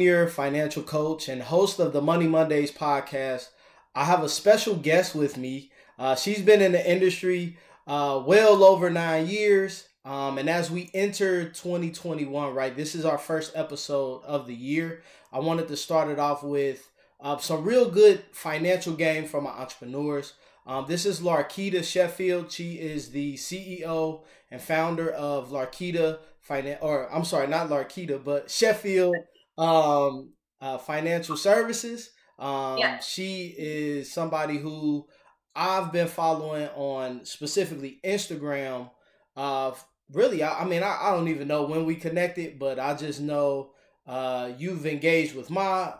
your 0.00 0.26
financial 0.26 0.82
coach 0.82 1.28
and 1.28 1.42
host 1.42 1.78
of 1.78 1.92
the 1.92 2.00
Money 2.00 2.26
Mondays 2.26 2.72
podcast. 2.72 3.48
I 3.94 4.04
have 4.04 4.22
a 4.22 4.28
special 4.28 4.74
guest 4.74 5.14
with 5.14 5.36
me. 5.36 5.70
Uh, 5.98 6.14
she's 6.14 6.40
been 6.40 6.62
in 6.62 6.72
the 6.72 6.90
industry 6.90 7.58
uh, 7.86 8.22
well 8.24 8.64
over 8.64 8.88
nine 8.88 9.26
years. 9.26 9.88
Um, 10.06 10.38
and 10.38 10.48
as 10.48 10.70
we 10.70 10.90
enter 10.94 11.44
2021, 11.50 12.54
right, 12.54 12.74
this 12.74 12.94
is 12.94 13.04
our 13.04 13.18
first 13.18 13.52
episode 13.54 14.22
of 14.24 14.46
the 14.46 14.54
year. 14.54 15.02
I 15.30 15.40
wanted 15.40 15.68
to 15.68 15.76
start 15.76 16.08
it 16.08 16.18
off 16.18 16.42
with 16.42 16.88
uh, 17.20 17.36
some 17.36 17.62
real 17.62 17.90
good 17.90 18.24
financial 18.32 18.94
game 18.94 19.26
from 19.26 19.44
my 19.44 19.50
entrepreneurs. 19.50 20.32
Um, 20.66 20.86
this 20.88 21.04
is 21.04 21.20
Larkita 21.20 21.84
Sheffield. 21.84 22.50
She 22.50 22.74
is 22.76 23.10
the 23.10 23.34
CEO 23.34 24.22
and 24.50 24.60
founder 24.60 25.10
of 25.10 25.50
Larkita 25.50 26.18
Finan- 26.48 26.78
or 26.80 27.12
I'm 27.12 27.24
sorry, 27.24 27.46
not 27.46 27.68
Larkita, 27.68 28.22
but 28.24 28.50
Sheffield 28.50 29.16
um, 29.58 30.32
uh, 30.60 30.78
Financial 30.78 31.36
Services. 31.36 32.10
Um, 32.38 32.78
yeah. 32.78 32.98
She 32.98 33.54
is 33.56 34.12
somebody 34.12 34.58
who 34.58 35.06
I've 35.54 35.92
been 35.92 36.08
following 36.08 36.68
on 36.74 37.24
specifically 37.24 38.00
Instagram. 38.04 38.90
Uh, 39.36 39.72
really, 40.12 40.42
I, 40.42 40.60
I 40.60 40.64
mean, 40.64 40.82
I, 40.82 40.98
I, 41.00 41.10
don't 41.12 41.28
even 41.28 41.48
know 41.48 41.64
when 41.64 41.84
we 41.84 41.94
connected, 41.94 42.58
but 42.58 42.78
I 42.78 42.94
just 42.94 43.20
know 43.20 43.72
uh, 44.06 44.50
you've 44.56 44.86
engaged 44.86 45.34
with 45.34 45.50
my 45.50 45.94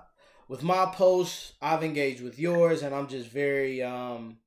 with 0.49 0.63
my 0.63 0.87
posts. 0.87 1.53
I've 1.61 1.85
engaged 1.85 2.23
with 2.23 2.39
yours, 2.39 2.83
and 2.83 2.95
I'm 2.95 3.09
just 3.09 3.29
very 3.29 3.83
um, 3.83 4.39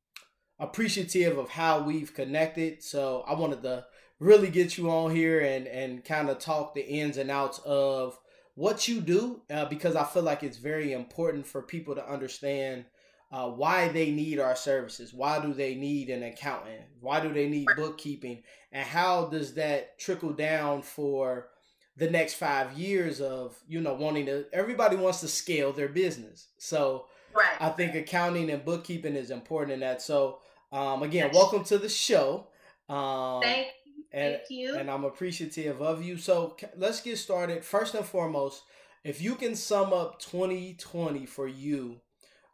appreciative 0.60 1.38
of 1.38 1.50
how 1.50 1.84
we've 1.84 2.14
connected. 2.14 2.84
So 2.84 3.24
I 3.28 3.34
wanted 3.34 3.62
to 3.64 3.86
really 4.20 4.50
get 4.50 4.78
you 4.78 4.90
on 4.90 5.16
here 5.16 5.40
and 5.40 5.68
and 5.68 6.04
kind 6.04 6.30
of 6.30 6.40
talk 6.40 6.74
the 6.74 6.86
ins 6.86 7.18
and 7.18 7.32
outs 7.32 7.60
of 7.60 8.18
what 8.56 8.88
you 8.88 9.02
do 9.02 9.42
uh, 9.50 9.66
because 9.66 9.96
I 9.96 10.04
feel 10.06 10.24
like 10.24 10.42
it's 10.42 10.58
very 10.58 10.94
important 10.94 11.46
for 11.46 11.62
people 11.62 11.96
to 11.96 12.10
understand 12.10 12.86
uh, 13.32 13.50
why 13.50 13.90
they 13.90 14.12
need 14.12 14.40
our 14.40 14.56
services. 14.56 15.14
Why 15.14 15.42
do 15.42 15.54
they 15.54 15.76
need 15.76 16.10
an 16.10 16.24
accountant? 16.24 16.82
Why 17.02 17.20
do 17.20 17.34
they 17.34 17.50
need 17.50 17.68
bookkeeping? 17.76 18.44
And 18.72 18.88
how 18.88 19.26
does 19.26 19.56
that 19.56 20.00
trickle 20.00 20.32
down 20.32 20.82
for 20.82 21.50
the 21.98 22.10
next 22.10 22.36
five 22.36 22.74
years 22.74 23.20
of 23.22 23.58
you 23.68 23.82
know 23.82 23.94
wanting 23.94 24.26
to? 24.28 24.46
Everybody 24.54 24.96
wants 24.96 25.22
to 25.22 25.28
scale 25.28 25.74
their 25.74 25.90
business, 25.90 26.48
so 26.58 27.08
right. 27.34 27.56
I 27.60 27.70
think 27.70 27.96
accounting 27.96 28.50
and 28.50 28.64
bookkeeping 28.64 29.16
is 29.16 29.32
important 29.32 29.74
in 29.74 29.80
that. 29.82 30.02
So 30.02 30.40
um, 30.72 31.04
again, 31.04 31.32
welcome 31.34 31.64
to 31.66 31.78
the 31.78 31.90
show. 31.90 32.48
Um, 32.88 33.42
Thank 33.42 33.68
and, 34.12 34.36
Thank 34.36 34.50
you. 34.50 34.76
And 34.76 34.90
I'm 34.90 35.04
appreciative 35.04 35.82
of 35.82 36.04
you. 36.04 36.18
So 36.18 36.56
let's 36.76 37.02
get 37.02 37.18
started. 37.18 37.64
First 37.64 37.96
and 37.96 38.06
foremost, 38.06 38.64
if 39.04 39.22
you 39.22 39.36
can 39.36 39.56
sum 39.56 39.94
up 39.94 40.20
2020 40.20 41.26
for 41.26 41.48
you, 41.48 42.02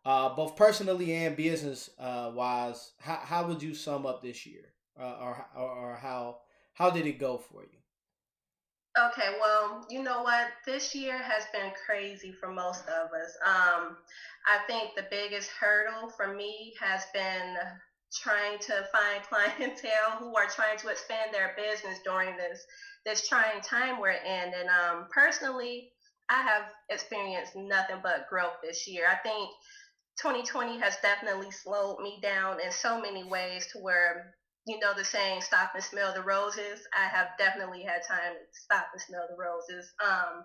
uh, 0.03 0.35
both 0.35 0.55
personally 0.55 1.13
and 1.13 1.35
business 1.35 1.89
uh, 1.99 2.31
wise, 2.33 2.91
how, 2.99 3.19
how 3.23 3.47
would 3.47 3.61
you 3.61 3.73
sum 3.73 4.05
up 4.05 4.21
this 4.21 4.45
year, 4.45 4.73
uh, 4.99 5.17
or, 5.21 5.47
or 5.55 5.69
or 5.69 5.95
how 5.95 6.39
how 6.73 6.89
did 6.89 7.05
it 7.05 7.19
go 7.19 7.37
for 7.37 7.63
you? 7.63 7.77
Okay, 8.99 9.35
well, 9.39 9.85
you 9.89 10.03
know 10.03 10.21
what? 10.23 10.47
This 10.65 10.93
year 10.93 11.17
has 11.17 11.43
been 11.53 11.71
crazy 11.85 12.33
for 12.33 12.51
most 12.51 12.83
of 12.89 13.09
us. 13.13 13.37
Um, 13.45 13.95
I 14.45 14.59
think 14.67 14.95
the 14.95 15.05
biggest 15.09 15.49
hurdle 15.49 16.09
for 16.09 16.33
me 16.33 16.73
has 16.81 17.05
been 17.13 17.55
trying 18.11 18.59
to 18.59 18.87
find 18.91 19.23
clientele 19.29 20.17
who 20.19 20.35
are 20.35 20.47
trying 20.47 20.77
to 20.79 20.89
expand 20.89 21.33
their 21.33 21.55
business 21.57 21.99
during 22.03 22.37
this 22.37 22.65
this 23.05 23.27
trying 23.27 23.61
time 23.61 23.99
we're 23.99 24.11
in. 24.11 24.53
And 24.53 24.69
um, 24.69 25.07
personally, 25.11 25.89
I 26.29 26.41
have 26.41 26.63
experienced 26.89 27.55
nothing 27.55 27.97
but 28.03 28.27
growth 28.29 28.57
this 28.63 28.87
year. 28.87 29.05
I 29.09 29.15
think 29.15 29.49
2020 30.21 30.79
has 30.79 30.97
definitely 31.01 31.51
slowed 31.51 31.99
me 31.99 32.19
down 32.21 32.59
in 32.63 32.71
so 32.71 33.01
many 33.01 33.23
ways 33.23 33.67
to 33.73 33.79
where 33.79 34.35
you 34.67 34.79
know 34.79 34.93
the 34.95 35.03
saying 35.03 35.41
stop 35.41 35.71
and 35.73 35.83
smell 35.83 36.13
the 36.13 36.21
roses 36.21 36.85
i 36.95 37.07
have 37.07 37.29
definitely 37.39 37.81
had 37.81 38.01
time 38.07 38.33
to 38.33 38.59
stop 38.59 38.85
and 38.93 39.01
smell 39.01 39.25
the 39.27 39.35
roses 39.35 39.91
um, 40.05 40.43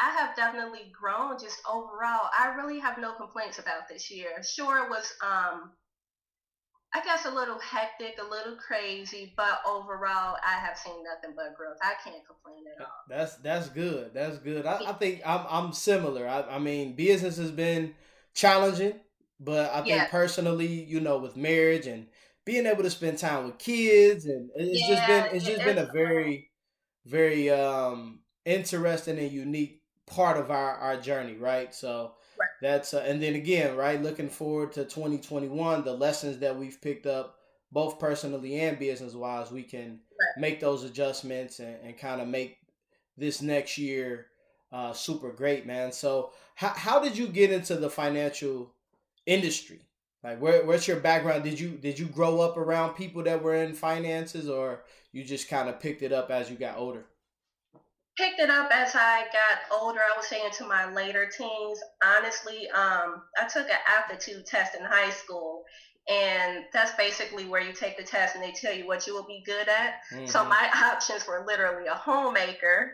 i 0.00 0.10
have 0.10 0.36
definitely 0.36 0.92
grown 0.92 1.38
just 1.38 1.58
overall 1.68 2.30
i 2.38 2.54
really 2.56 2.78
have 2.78 2.98
no 2.98 3.12
complaints 3.14 3.58
about 3.58 3.88
this 3.88 4.10
year 4.10 4.40
sure 4.44 4.84
it 4.84 4.90
was 4.90 5.12
um, 5.24 5.72
I 6.92 7.02
guess 7.04 7.24
a 7.24 7.30
little 7.30 7.58
hectic, 7.60 8.18
a 8.20 8.28
little 8.28 8.56
crazy, 8.56 9.32
but 9.36 9.60
overall, 9.66 10.36
I 10.44 10.58
have 10.58 10.76
seen 10.76 11.04
nothing 11.04 11.36
but 11.36 11.56
growth. 11.56 11.76
I 11.82 11.94
can't 12.02 12.26
complain 12.26 12.64
at 12.76 12.84
all. 12.84 12.92
That's 13.08 13.36
that's 13.36 13.68
good. 13.68 14.12
That's 14.12 14.38
good. 14.38 14.66
I, 14.66 14.90
I 14.90 14.92
think 14.94 15.22
I'm 15.24 15.46
I'm 15.48 15.72
similar. 15.72 16.26
I, 16.26 16.42
I 16.42 16.58
mean, 16.58 16.96
business 16.96 17.36
has 17.36 17.52
been 17.52 17.94
challenging, 18.34 18.94
but 19.38 19.70
I 19.70 19.82
think 19.82 19.88
yeah. 19.88 20.08
personally, 20.08 20.66
you 20.66 21.00
know, 21.00 21.18
with 21.18 21.36
marriage 21.36 21.86
and 21.86 22.08
being 22.44 22.66
able 22.66 22.82
to 22.82 22.90
spend 22.90 23.18
time 23.18 23.46
with 23.46 23.58
kids, 23.58 24.26
and 24.26 24.50
it's 24.56 24.80
yeah, 24.80 24.94
just 24.94 25.06
been 25.06 25.36
it's 25.36 25.46
just 25.46 25.64
been 25.64 25.78
a 25.78 25.92
very, 25.92 26.50
very 27.06 27.50
um 27.50 28.20
interesting 28.44 29.18
and 29.18 29.30
unique 29.30 29.82
part 30.06 30.36
of 30.36 30.50
our 30.50 30.74
our 30.74 30.96
journey, 30.96 31.34
right? 31.34 31.72
So 31.72 32.14
that's 32.60 32.94
uh, 32.94 33.04
and 33.06 33.22
then 33.22 33.34
again, 33.34 33.76
right, 33.76 34.02
looking 34.02 34.28
forward 34.28 34.72
to 34.72 34.84
2021, 34.84 35.84
the 35.84 35.92
lessons 35.92 36.38
that 36.38 36.56
we've 36.56 36.80
picked 36.80 37.06
up 37.06 37.36
both 37.72 37.98
personally 37.98 38.60
and 38.60 38.78
business 38.78 39.14
wise, 39.14 39.50
we 39.50 39.62
can 39.62 40.00
right. 40.18 40.40
make 40.40 40.60
those 40.60 40.84
adjustments 40.84 41.60
and, 41.60 41.76
and 41.84 41.98
kind 41.98 42.20
of 42.20 42.28
make 42.28 42.58
this 43.16 43.40
next 43.40 43.78
year 43.78 44.26
uh, 44.72 44.92
super 44.92 45.30
great, 45.30 45.66
man. 45.66 45.92
So, 45.92 46.30
how, 46.54 46.70
how 46.70 47.00
did 47.00 47.16
you 47.16 47.26
get 47.26 47.50
into 47.50 47.76
the 47.76 47.90
financial 47.90 48.72
industry? 49.26 49.80
Like, 50.22 50.40
where, 50.40 50.64
what's 50.64 50.86
your 50.86 51.00
background? 51.00 51.44
Did 51.44 51.58
you 51.58 51.70
did 51.70 51.98
you 51.98 52.06
grow 52.06 52.40
up 52.40 52.56
around 52.56 52.94
people 52.94 53.22
that 53.22 53.42
were 53.42 53.54
in 53.54 53.72
finances, 53.72 54.48
or 54.48 54.84
you 55.12 55.24
just 55.24 55.48
kind 55.48 55.68
of 55.68 55.80
picked 55.80 56.02
it 56.02 56.12
up 56.12 56.30
as 56.30 56.50
you 56.50 56.56
got 56.56 56.76
older? 56.76 57.06
Picked 58.20 58.38
it 58.38 58.50
up 58.50 58.70
as 58.70 58.94
I 58.94 59.24
got 59.32 59.80
older. 59.80 60.00
I 60.00 60.14
would 60.16 60.24
say 60.24 60.44
into 60.44 60.64
my 60.66 60.92
later 60.92 61.26
teens. 61.26 61.78
Honestly, 62.04 62.68
um, 62.70 63.22
I 63.38 63.48
took 63.50 63.66
an 63.68 63.78
aptitude 63.86 64.44
test 64.46 64.74
in 64.78 64.84
high 64.84 65.10
school, 65.10 65.64
and 66.06 66.64
that's 66.72 66.92
basically 66.96 67.46
where 67.46 67.62
you 67.62 67.72
take 67.72 67.96
the 67.96 68.04
test 68.04 68.34
and 68.34 68.44
they 68.44 68.52
tell 68.52 68.74
you 68.74 68.86
what 68.86 69.06
you 69.06 69.14
will 69.14 69.26
be 69.26 69.42
good 69.46 69.68
at. 69.68 69.94
Mm-hmm. 70.12 70.26
So 70.26 70.44
my 70.44 70.70
options 70.92 71.26
were 71.26 71.44
literally 71.46 71.88
a 71.88 71.94
homemaker. 71.94 72.92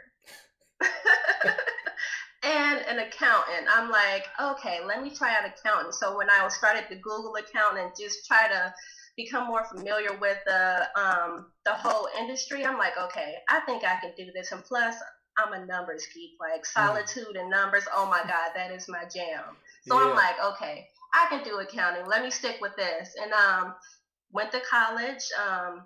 and 2.42 2.80
an 2.86 2.98
accountant. 3.00 3.66
I'm 3.68 3.90
like, 3.90 4.26
okay, 4.40 4.78
let 4.86 5.02
me 5.02 5.10
try 5.10 5.34
out 5.34 5.44
accountant. 5.44 5.94
So 5.94 6.16
when 6.16 6.30
I 6.30 6.46
started 6.48 6.84
the 6.88 6.96
Google 6.96 7.34
account 7.34 7.78
and 7.78 7.90
just 7.98 8.26
try 8.26 8.46
to 8.46 8.72
become 9.16 9.48
more 9.48 9.64
familiar 9.64 10.16
with 10.20 10.38
the 10.46 10.86
um, 10.94 11.46
the 11.64 11.72
whole 11.72 12.08
industry, 12.18 12.64
I'm 12.64 12.78
like, 12.78 12.96
okay, 12.98 13.34
I 13.48 13.60
think 13.60 13.82
I 13.82 13.96
can 14.00 14.12
do 14.16 14.30
this. 14.32 14.52
And 14.52 14.62
plus, 14.62 14.94
I'm 15.38 15.52
a 15.52 15.66
numbers 15.66 16.06
geek. 16.14 16.32
Like 16.40 16.62
mm. 16.62 16.66
solitude 16.66 17.36
mm. 17.36 17.40
and 17.40 17.50
numbers, 17.50 17.84
oh 17.94 18.06
my 18.06 18.20
god, 18.28 18.50
that 18.54 18.70
is 18.70 18.88
my 18.88 19.04
jam. 19.04 19.44
So 19.86 19.98
yeah. 19.98 20.06
I'm 20.06 20.16
like, 20.16 20.36
okay, 20.54 20.86
I 21.14 21.26
can 21.28 21.44
do 21.44 21.58
accounting. 21.58 22.06
Let 22.06 22.22
me 22.22 22.30
stick 22.30 22.56
with 22.60 22.76
this. 22.76 23.14
And 23.22 23.32
um, 23.32 23.74
went 24.32 24.52
to 24.52 24.60
college. 24.60 25.22
Um, 25.46 25.82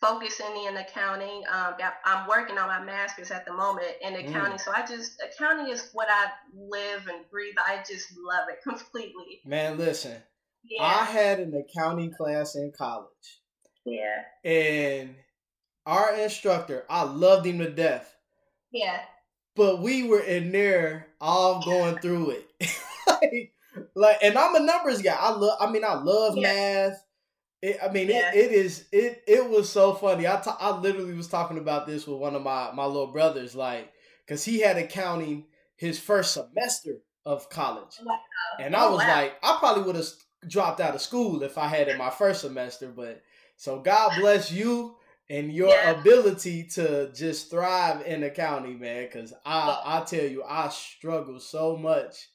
focusing 0.00 0.64
in 0.66 0.76
accounting. 0.76 1.42
Um, 1.52 1.74
I'm 2.04 2.26
working 2.26 2.58
on 2.58 2.68
my 2.68 2.82
master's 2.82 3.30
at 3.30 3.44
the 3.44 3.52
moment 3.52 3.86
in 4.02 4.14
accounting. 4.14 4.58
Mm. 4.58 4.60
So 4.60 4.72
I 4.72 4.84
just 4.86 5.22
accounting 5.22 5.72
is 5.72 5.90
what 5.92 6.08
I 6.10 6.26
live 6.56 7.06
and 7.06 7.28
breathe. 7.30 7.54
I 7.58 7.82
just 7.86 8.08
love 8.16 8.48
it 8.48 8.62
completely. 8.68 9.40
Man, 9.44 9.78
listen, 9.78 10.16
yeah. 10.64 10.82
I 10.82 11.04
had 11.04 11.40
an 11.40 11.54
accounting 11.54 12.12
class 12.12 12.54
in 12.56 12.72
college. 12.76 13.08
Yeah. 13.84 14.22
And 14.44 15.14
our 15.86 16.14
instructor, 16.14 16.84
I 16.88 17.02
loved 17.02 17.46
him 17.46 17.58
to 17.58 17.70
death. 17.70 18.14
Yeah. 18.72 19.00
But 19.56 19.80
we 19.80 20.04
were 20.04 20.20
in 20.20 20.52
there 20.52 21.08
all 21.20 21.62
going 21.64 21.98
through 21.98 22.30
it. 22.30 22.50
like, 23.06 23.52
like, 23.94 24.18
and 24.22 24.38
I'm 24.38 24.54
a 24.54 24.60
numbers 24.60 25.02
guy. 25.02 25.16
I 25.18 25.30
love, 25.30 25.58
I 25.60 25.70
mean, 25.70 25.84
I 25.84 25.94
love 25.94 26.36
yeah. 26.36 26.42
math. 26.42 27.04
It, 27.62 27.78
I 27.82 27.90
mean, 27.92 28.08
yeah. 28.08 28.32
it, 28.32 28.36
it 28.36 28.52
is, 28.52 28.86
it, 28.90 29.22
it 29.26 29.50
was 29.50 29.68
so 29.68 29.94
funny. 29.94 30.26
I, 30.26 30.36
t- 30.36 30.50
I 30.58 30.78
literally 30.78 31.14
was 31.14 31.28
talking 31.28 31.58
about 31.58 31.86
this 31.86 32.06
with 32.06 32.18
one 32.18 32.34
of 32.34 32.42
my, 32.42 32.70
my 32.72 32.86
little 32.86 33.08
brothers, 33.08 33.54
like, 33.54 33.92
cause 34.26 34.44
he 34.44 34.60
had 34.60 34.78
accounting 34.78 35.44
his 35.76 35.98
first 35.98 36.32
semester 36.34 36.98
of 37.26 37.50
college. 37.50 37.98
Wow. 38.04 38.18
And 38.58 38.74
I 38.74 38.84
oh, 38.84 38.92
was 38.92 39.00
wow. 39.00 39.16
like, 39.16 39.34
I 39.42 39.56
probably 39.58 39.82
would 39.82 39.96
have 39.96 40.08
dropped 40.48 40.80
out 40.80 40.94
of 40.94 41.02
school 41.02 41.42
if 41.42 41.58
I 41.58 41.66
had 41.66 41.88
it 41.88 41.98
my 41.98 42.10
first 42.10 42.42
semester. 42.42 42.88
But 42.88 43.22
so 43.56 43.80
God 43.80 44.12
bless 44.18 44.50
you 44.50 44.96
and 45.30 45.52
your 45.52 45.68
yeah. 45.68 45.92
ability 45.92 46.64
to 46.64 47.10
just 47.14 47.50
thrive 47.50 48.04
in 48.04 48.24
accounting, 48.24 48.80
man. 48.80 49.04
Because 49.04 49.32
I 49.46 49.80
I 49.84 50.04
tell 50.04 50.24
you, 50.24 50.42
I 50.42 50.68
struggle 50.68 51.38
so 51.38 51.76
much 51.76 52.28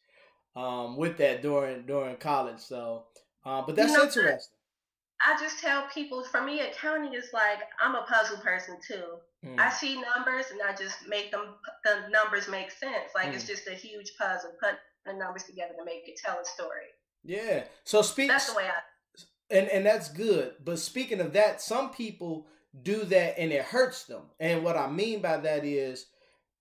um, 0.55 0.95
with 0.95 1.17
that 1.17 1.41
during 1.41 1.85
during 1.85 2.15
college. 2.15 2.59
So, 2.59 3.03
uh, 3.45 3.63
but 3.65 3.75
that's 3.75 3.91
you 3.91 3.97
know, 3.97 4.05
interesting. 4.05 4.53
I 5.25 5.37
just 5.39 5.59
tell 5.59 5.87
people, 5.93 6.23
for 6.23 6.41
me, 6.41 6.61
accounting 6.61 7.13
is 7.13 7.29
like 7.33 7.59
I'm 7.81 7.95
a 7.95 8.03
puzzle 8.03 8.37
person 8.37 8.77
too. 8.85 9.03
Mm. 9.45 9.59
I 9.59 9.69
see 9.69 10.01
numbers 10.15 10.45
and 10.51 10.61
I 10.61 10.73
just 10.75 11.07
make 11.07 11.31
them 11.31 11.55
the 11.83 12.09
numbers 12.09 12.47
make 12.47 12.71
sense. 12.71 13.11
Like 13.13 13.27
mm. 13.27 13.35
it's 13.35 13.45
just 13.45 13.67
a 13.67 13.73
huge 13.73 14.13
puzzle, 14.17 14.51
put 14.61 14.75
the 15.05 15.13
numbers 15.13 15.43
together 15.43 15.73
to 15.77 15.85
make 15.85 16.07
it 16.07 16.17
tell 16.23 16.39
a 16.39 16.45
story. 16.45 16.87
Yeah. 17.25 17.65
So 17.83 18.01
speak. 18.01 18.29
That's 18.29 18.51
the 18.51 18.57
way 18.57 18.63
I. 18.63 19.55
And 19.55 19.67
and 19.67 19.85
that's 19.85 20.09
good. 20.09 20.53
But 20.63 20.79
speaking 20.79 21.19
of 21.19 21.33
that, 21.33 21.61
some 21.61 21.91
people 21.91 22.47
do 22.83 23.03
that 23.05 23.39
and 23.39 23.51
it 23.51 23.63
hurts 23.63 24.03
them. 24.03 24.23
And 24.39 24.63
what 24.63 24.77
I 24.77 24.89
mean 24.89 25.21
by 25.21 25.37
that 25.37 25.63
is 25.63 26.07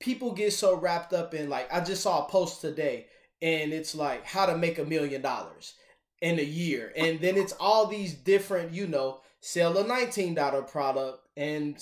people 0.00 0.32
get 0.32 0.52
so 0.52 0.76
wrapped 0.76 1.12
up 1.12 1.34
in 1.34 1.48
like 1.48 1.72
I 1.72 1.80
just 1.80 2.02
saw 2.02 2.24
a 2.24 2.28
post 2.28 2.60
today 2.60 3.06
and 3.42 3.72
it's 3.72 3.94
like 3.94 4.24
how 4.24 4.46
to 4.46 4.56
make 4.56 4.78
a 4.78 4.84
million 4.84 5.22
dollars 5.22 5.74
in 6.20 6.38
a 6.38 6.42
year. 6.42 6.92
And 6.96 7.20
then 7.20 7.36
it's 7.36 7.54
all 7.60 7.86
these 7.86 8.14
different, 8.14 8.72
you 8.72 8.86
know, 8.86 9.20
sell 9.40 9.76
a 9.76 9.84
$19 9.84 10.66
product 10.68 11.28
and 11.36 11.76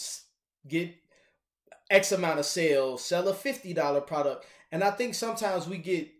get 0.66 0.94
X 1.90 2.12
amount 2.12 2.40
of 2.40 2.46
sales, 2.46 3.04
sell 3.04 3.28
a 3.28 3.34
$50 3.34 4.06
product. 4.06 4.46
And 4.72 4.82
I 4.82 4.90
think 4.90 5.14
sometimes 5.14 5.68
we 5.68 5.78
get 5.78 6.10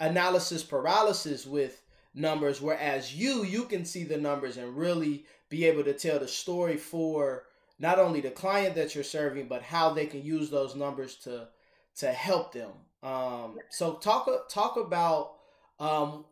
analysis 0.00 0.64
paralysis 0.64 1.46
with 1.46 1.82
numbers, 2.14 2.60
whereas 2.60 3.14
you, 3.14 3.44
you 3.44 3.64
can 3.64 3.84
see 3.84 4.04
the 4.04 4.18
numbers 4.18 4.56
and 4.56 4.76
really 4.76 5.26
be 5.52 5.66
able 5.66 5.84
to 5.84 5.92
tell 5.92 6.18
the 6.18 6.26
story 6.26 6.78
for 6.78 7.44
not 7.78 7.98
only 7.98 8.22
the 8.22 8.30
client 8.30 8.74
that 8.74 8.94
you're 8.94 9.04
serving, 9.04 9.48
but 9.48 9.62
how 9.62 9.92
they 9.92 10.06
can 10.06 10.24
use 10.24 10.48
those 10.48 10.74
numbers 10.74 11.16
to 11.16 11.48
to 11.96 12.10
help 12.10 12.54
them. 12.54 12.70
Um, 13.02 13.58
so 13.68 13.94
talk 13.96 14.26
talk 14.48 14.78
about 14.78 15.34
um, 15.78 16.24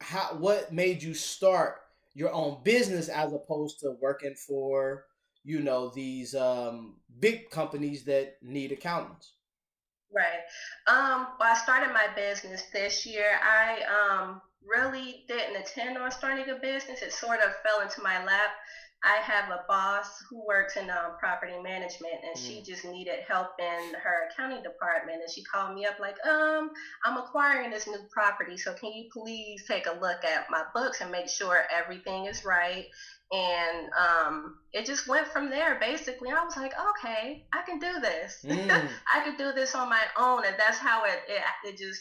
how 0.00 0.34
what 0.38 0.72
made 0.72 1.02
you 1.04 1.14
start 1.14 1.76
your 2.14 2.32
own 2.32 2.58
business 2.64 3.08
as 3.08 3.32
opposed 3.32 3.78
to 3.80 3.96
working 4.02 4.34
for 4.34 5.04
you 5.44 5.60
know 5.60 5.90
these 5.90 6.34
um, 6.34 6.96
big 7.20 7.50
companies 7.50 8.02
that 8.04 8.38
need 8.42 8.72
accountants? 8.72 9.34
Right. 10.12 10.42
Um, 10.88 11.28
well 11.38 11.54
i 11.54 11.54
started 11.54 11.92
my 11.92 12.08
business 12.16 12.62
this 12.72 13.06
year. 13.06 13.38
I 13.40 13.82
um, 13.84 14.40
really 14.66 15.24
didn't 15.28 15.56
intend 15.56 15.96
on 15.96 16.10
starting 16.10 16.50
a 16.50 16.58
business 16.60 17.02
it 17.02 17.12
sort 17.12 17.40
of 17.40 17.52
fell 17.64 17.80
into 17.80 18.02
my 18.02 18.22
lap 18.24 18.50
I 19.04 19.18
have 19.22 19.50
a 19.50 19.64
boss 19.68 20.24
who 20.28 20.44
works 20.44 20.76
in 20.76 20.90
um, 20.90 21.14
property 21.20 21.52
management, 21.62 22.14
and 22.24 22.36
mm. 22.36 22.46
she 22.46 22.62
just 22.62 22.84
needed 22.84 23.20
help 23.28 23.50
in 23.60 23.94
her 23.94 24.28
accounting 24.28 24.62
department. 24.62 25.20
And 25.22 25.30
she 25.30 25.44
called 25.44 25.74
me 25.74 25.84
up 25.84 26.00
like, 26.00 26.16
um, 26.26 26.70
I'm 27.04 27.16
acquiring 27.16 27.70
this 27.70 27.86
new 27.86 28.00
property, 28.10 28.56
so 28.56 28.74
can 28.74 28.92
you 28.92 29.08
please 29.12 29.64
take 29.68 29.86
a 29.86 30.00
look 30.00 30.24
at 30.24 30.50
my 30.50 30.64
books 30.74 31.00
and 31.00 31.12
make 31.12 31.28
sure 31.28 31.62
everything 31.72 32.24
is 32.26 32.44
right? 32.44 32.86
And 33.30 33.88
um, 33.92 34.56
it 34.72 34.84
just 34.84 35.06
went 35.06 35.28
from 35.28 35.48
there. 35.48 35.78
Basically, 35.78 36.30
I 36.30 36.42
was 36.42 36.56
like, 36.56 36.72
okay, 36.90 37.46
I 37.52 37.62
can 37.62 37.78
do 37.78 38.00
this. 38.00 38.44
Mm. 38.44 38.88
I 39.14 39.20
can 39.22 39.36
do 39.36 39.52
this 39.52 39.76
on 39.76 39.88
my 39.88 40.02
own, 40.18 40.44
and 40.44 40.56
that's 40.58 40.78
how 40.78 41.04
it 41.04 41.20
it, 41.28 41.42
it 41.64 41.78
just 41.78 42.00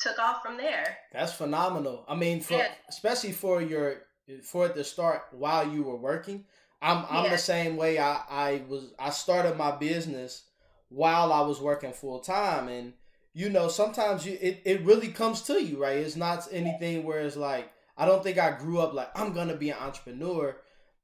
took 0.00 0.18
off 0.18 0.42
from 0.42 0.56
there. 0.56 0.98
That's 1.12 1.32
phenomenal. 1.32 2.04
I 2.08 2.14
mean, 2.14 2.40
for 2.40 2.54
yeah. 2.54 2.68
especially 2.88 3.32
for 3.32 3.60
your 3.60 4.02
for 4.42 4.66
it 4.66 4.74
to 4.74 4.84
start 4.84 5.22
while 5.32 5.68
you 5.68 5.82
were 5.82 5.96
working. 5.96 6.44
I'm 6.80 7.04
I'm 7.10 7.24
yeah. 7.24 7.30
the 7.30 7.38
same 7.38 7.76
way. 7.76 7.98
I 7.98 8.20
I 8.28 8.62
was 8.68 8.92
I 8.98 9.10
started 9.10 9.56
my 9.56 9.72
business 9.76 10.44
while 10.88 11.32
I 11.32 11.40
was 11.40 11.60
working 11.60 11.92
full 11.92 12.20
time, 12.20 12.68
and 12.68 12.92
you 13.32 13.48
know 13.48 13.68
sometimes 13.68 14.26
you 14.26 14.38
it, 14.40 14.62
it 14.64 14.84
really 14.84 15.08
comes 15.08 15.42
to 15.42 15.62
you, 15.62 15.82
right? 15.82 15.96
It's 15.96 16.16
not 16.16 16.46
anything 16.52 17.04
where 17.04 17.20
it's 17.20 17.36
like 17.36 17.70
I 17.96 18.06
don't 18.06 18.22
think 18.22 18.38
I 18.38 18.56
grew 18.56 18.80
up 18.80 18.94
like 18.94 19.10
I'm 19.16 19.32
gonna 19.32 19.56
be 19.56 19.70
an 19.70 19.78
entrepreneur. 19.78 20.56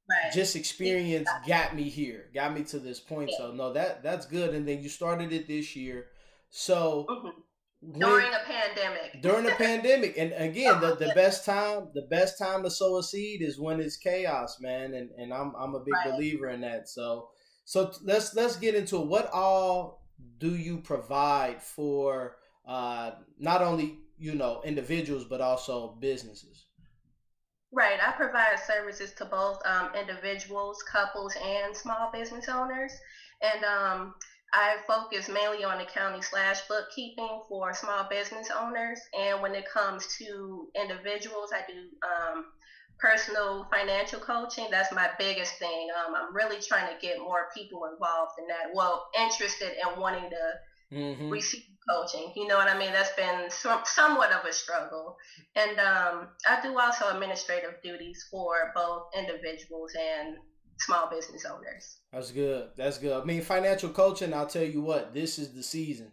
Right. 0.06 0.34
Just 0.34 0.54
experience 0.54 1.28
got 1.48 1.74
me 1.74 1.84
here, 1.84 2.26
got 2.34 2.52
me 2.52 2.62
to 2.64 2.78
this 2.78 3.00
point. 3.00 3.30
Yeah. 3.32 3.38
So 3.38 3.52
no, 3.52 3.72
that 3.72 4.02
that's 4.02 4.26
good. 4.26 4.54
And 4.54 4.68
then 4.68 4.82
you 4.82 4.90
started 4.90 5.32
it 5.32 5.48
this 5.48 5.74
year. 5.74 6.06
So 6.50 7.06
mm-hmm 7.08 7.40
during 7.92 8.32
a 8.32 8.40
pandemic. 8.46 9.22
during 9.22 9.46
a 9.46 9.54
pandemic, 9.56 10.16
and 10.18 10.32
again, 10.32 10.80
the, 10.80 10.94
the 10.96 11.12
best 11.14 11.44
time 11.44 11.88
the 11.94 12.06
best 12.10 12.38
time 12.38 12.62
to 12.62 12.70
sow 12.70 12.98
a 12.98 13.02
seed 13.02 13.42
is 13.42 13.58
when 13.58 13.80
it's 13.80 13.96
chaos, 13.96 14.58
man. 14.60 14.94
And 14.94 15.10
and 15.16 15.32
I'm 15.32 15.54
I'm 15.56 15.74
a 15.74 15.80
big 15.80 15.94
right. 15.94 16.10
believer 16.10 16.48
in 16.48 16.60
that. 16.62 16.88
So 16.88 17.28
so 17.64 17.92
let's 18.02 18.34
let's 18.34 18.56
get 18.56 18.74
into 18.74 18.96
it. 18.96 19.06
What 19.06 19.30
all 19.32 20.06
do 20.38 20.56
you 20.56 20.78
provide 20.78 21.62
for 21.62 22.36
uh, 22.66 23.12
not 23.38 23.62
only 23.62 23.98
you 24.18 24.34
know 24.34 24.62
individuals 24.64 25.24
but 25.24 25.40
also 25.40 25.96
businesses? 26.00 26.66
Right, 27.72 27.98
I 28.00 28.12
provide 28.12 28.60
services 28.64 29.12
to 29.14 29.24
both 29.24 29.60
um, 29.66 29.88
individuals, 29.98 30.80
couples, 30.84 31.34
and 31.44 31.76
small 31.76 32.08
business 32.12 32.48
owners. 32.48 32.92
And 33.42 33.64
um, 33.64 34.14
I 34.54 34.76
focus 34.86 35.28
mainly 35.28 35.64
on 35.64 35.80
accounting 35.80 36.22
slash 36.22 36.60
bookkeeping 36.68 37.42
for 37.48 37.74
small 37.74 38.06
business 38.08 38.48
owners. 38.56 39.00
And 39.18 39.42
when 39.42 39.54
it 39.56 39.64
comes 39.68 40.06
to 40.18 40.68
individuals, 40.80 41.50
I 41.52 41.62
do 41.66 41.80
um, 42.06 42.44
personal 43.00 43.66
financial 43.68 44.20
coaching. 44.20 44.68
That's 44.70 44.92
my 44.92 45.10
biggest 45.18 45.58
thing. 45.58 45.88
Um, 45.98 46.14
I'm 46.14 46.34
really 46.34 46.60
trying 46.62 46.86
to 46.86 47.00
get 47.04 47.18
more 47.18 47.48
people 47.52 47.90
involved 47.92 48.32
in 48.38 48.46
that. 48.46 48.72
Well, 48.72 49.08
interested 49.18 49.72
in 49.72 50.00
wanting 50.00 50.30
to 50.30 50.96
mm-hmm. 50.96 51.30
receive 51.30 51.64
coaching. 51.90 52.32
You 52.36 52.46
know 52.46 52.56
what 52.56 52.68
I 52.68 52.78
mean? 52.78 52.92
That's 52.92 53.12
been 53.14 53.50
somewhat 53.50 54.30
of 54.30 54.44
a 54.44 54.52
struggle. 54.52 55.16
And 55.56 55.80
um, 55.80 56.28
I 56.46 56.60
do 56.62 56.78
also 56.78 57.10
administrative 57.12 57.82
duties 57.82 58.24
for 58.30 58.70
both 58.72 59.08
individuals 59.18 59.90
and 59.98 60.36
small 60.84 61.08
business 61.10 61.44
owners. 61.44 61.98
That's 62.12 62.30
good. 62.30 62.68
That's 62.76 62.98
good. 62.98 63.20
I 63.20 63.24
mean, 63.24 63.42
financial 63.42 63.90
coaching. 63.90 64.34
I'll 64.34 64.46
tell 64.46 64.64
you 64.64 64.82
what. 64.82 65.14
This 65.14 65.38
is 65.38 65.52
the 65.52 65.62
season. 65.62 66.12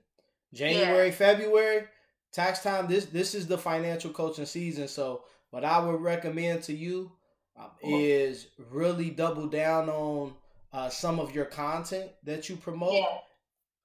January, 0.53 1.07
yeah. 1.07 1.13
February, 1.13 1.83
tax 2.31 2.61
time. 2.63 2.87
This 2.87 3.05
this 3.05 3.35
is 3.35 3.47
the 3.47 3.57
financial 3.57 4.11
coaching 4.11 4.45
season. 4.45 4.87
So, 4.87 5.23
what 5.49 5.63
I 5.63 5.79
would 5.79 6.01
recommend 6.01 6.63
to 6.63 6.73
you 6.73 7.11
um, 7.57 7.71
is 7.81 8.47
really 8.69 9.09
double 9.09 9.47
down 9.47 9.89
on 9.89 10.33
uh, 10.73 10.89
some 10.89 11.19
of 11.19 11.35
your 11.35 11.45
content 11.45 12.11
that 12.23 12.49
you 12.49 12.55
promote, 12.55 12.93
yeah. 12.93 13.17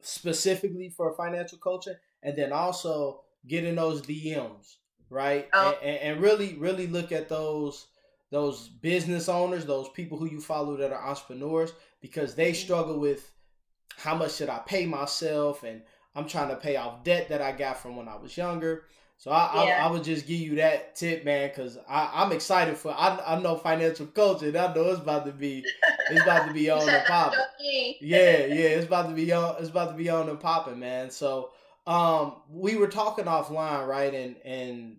specifically 0.00 0.88
for 0.88 1.14
financial 1.14 1.58
coaching, 1.58 1.96
and 2.22 2.36
then 2.36 2.52
also 2.52 3.20
getting 3.46 3.76
those 3.76 4.02
DMs 4.02 4.76
right, 5.08 5.48
oh. 5.52 5.78
and, 5.82 5.98
and 5.98 6.20
really 6.20 6.54
really 6.54 6.86
look 6.86 7.12
at 7.12 7.28
those 7.28 7.86
those 8.30 8.68
business 8.68 9.28
owners, 9.28 9.64
those 9.64 9.88
people 9.90 10.18
who 10.18 10.26
you 10.26 10.40
follow 10.40 10.76
that 10.76 10.92
are 10.92 11.08
entrepreneurs, 11.08 11.72
because 12.00 12.34
they 12.34 12.50
mm-hmm. 12.50 12.64
struggle 12.64 12.98
with 12.98 13.30
how 13.96 14.14
much 14.14 14.34
should 14.34 14.48
I 14.48 14.58
pay 14.58 14.86
myself, 14.86 15.62
and 15.62 15.82
I'm 16.14 16.26
trying 16.26 16.48
to 16.48 16.56
pay 16.56 16.76
off 16.76 17.04
debt 17.04 17.28
that 17.28 17.42
I 17.42 17.52
got 17.52 17.78
from 17.78 17.96
when 17.96 18.08
I 18.08 18.16
was 18.16 18.36
younger. 18.36 18.84
So 19.18 19.30
I, 19.30 19.64
yeah. 19.64 19.82
I, 19.82 19.88
I, 19.88 19.90
would 19.90 20.04
just 20.04 20.26
give 20.26 20.40
you 20.40 20.56
that 20.56 20.94
tip, 20.94 21.24
man, 21.24 21.48
because 21.48 21.78
I'm 21.88 22.32
excited 22.32 22.76
for. 22.76 22.92
I, 22.92 23.18
I 23.26 23.40
know 23.40 23.56
financial 23.56 24.06
culture. 24.06 24.48
And 24.48 24.56
I 24.56 24.74
know 24.74 24.90
it's 24.90 25.00
about 25.00 25.24
to 25.24 25.32
be, 25.32 25.64
it's 26.10 26.22
about 26.22 26.48
to 26.48 26.52
be 26.52 26.68
on 26.68 26.86
and 26.86 27.04
popping. 27.06 27.38
Yeah, 28.00 28.44
yeah, 28.44 28.76
it's 28.76 28.86
about 28.86 29.08
to 29.08 29.14
be 29.14 29.32
on. 29.32 29.56
It's 29.58 29.70
about 29.70 29.90
to 29.90 29.96
be 29.96 30.10
on 30.10 30.28
and 30.28 30.38
popping, 30.38 30.78
man. 30.78 31.10
So, 31.10 31.50
um, 31.86 32.34
we 32.50 32.76
were 32.76 32.88
talking 32.88 33.24
offline, 33.24 33.86
right? 33.86 34.12
And 34.12 34.36
and 34.44 34.96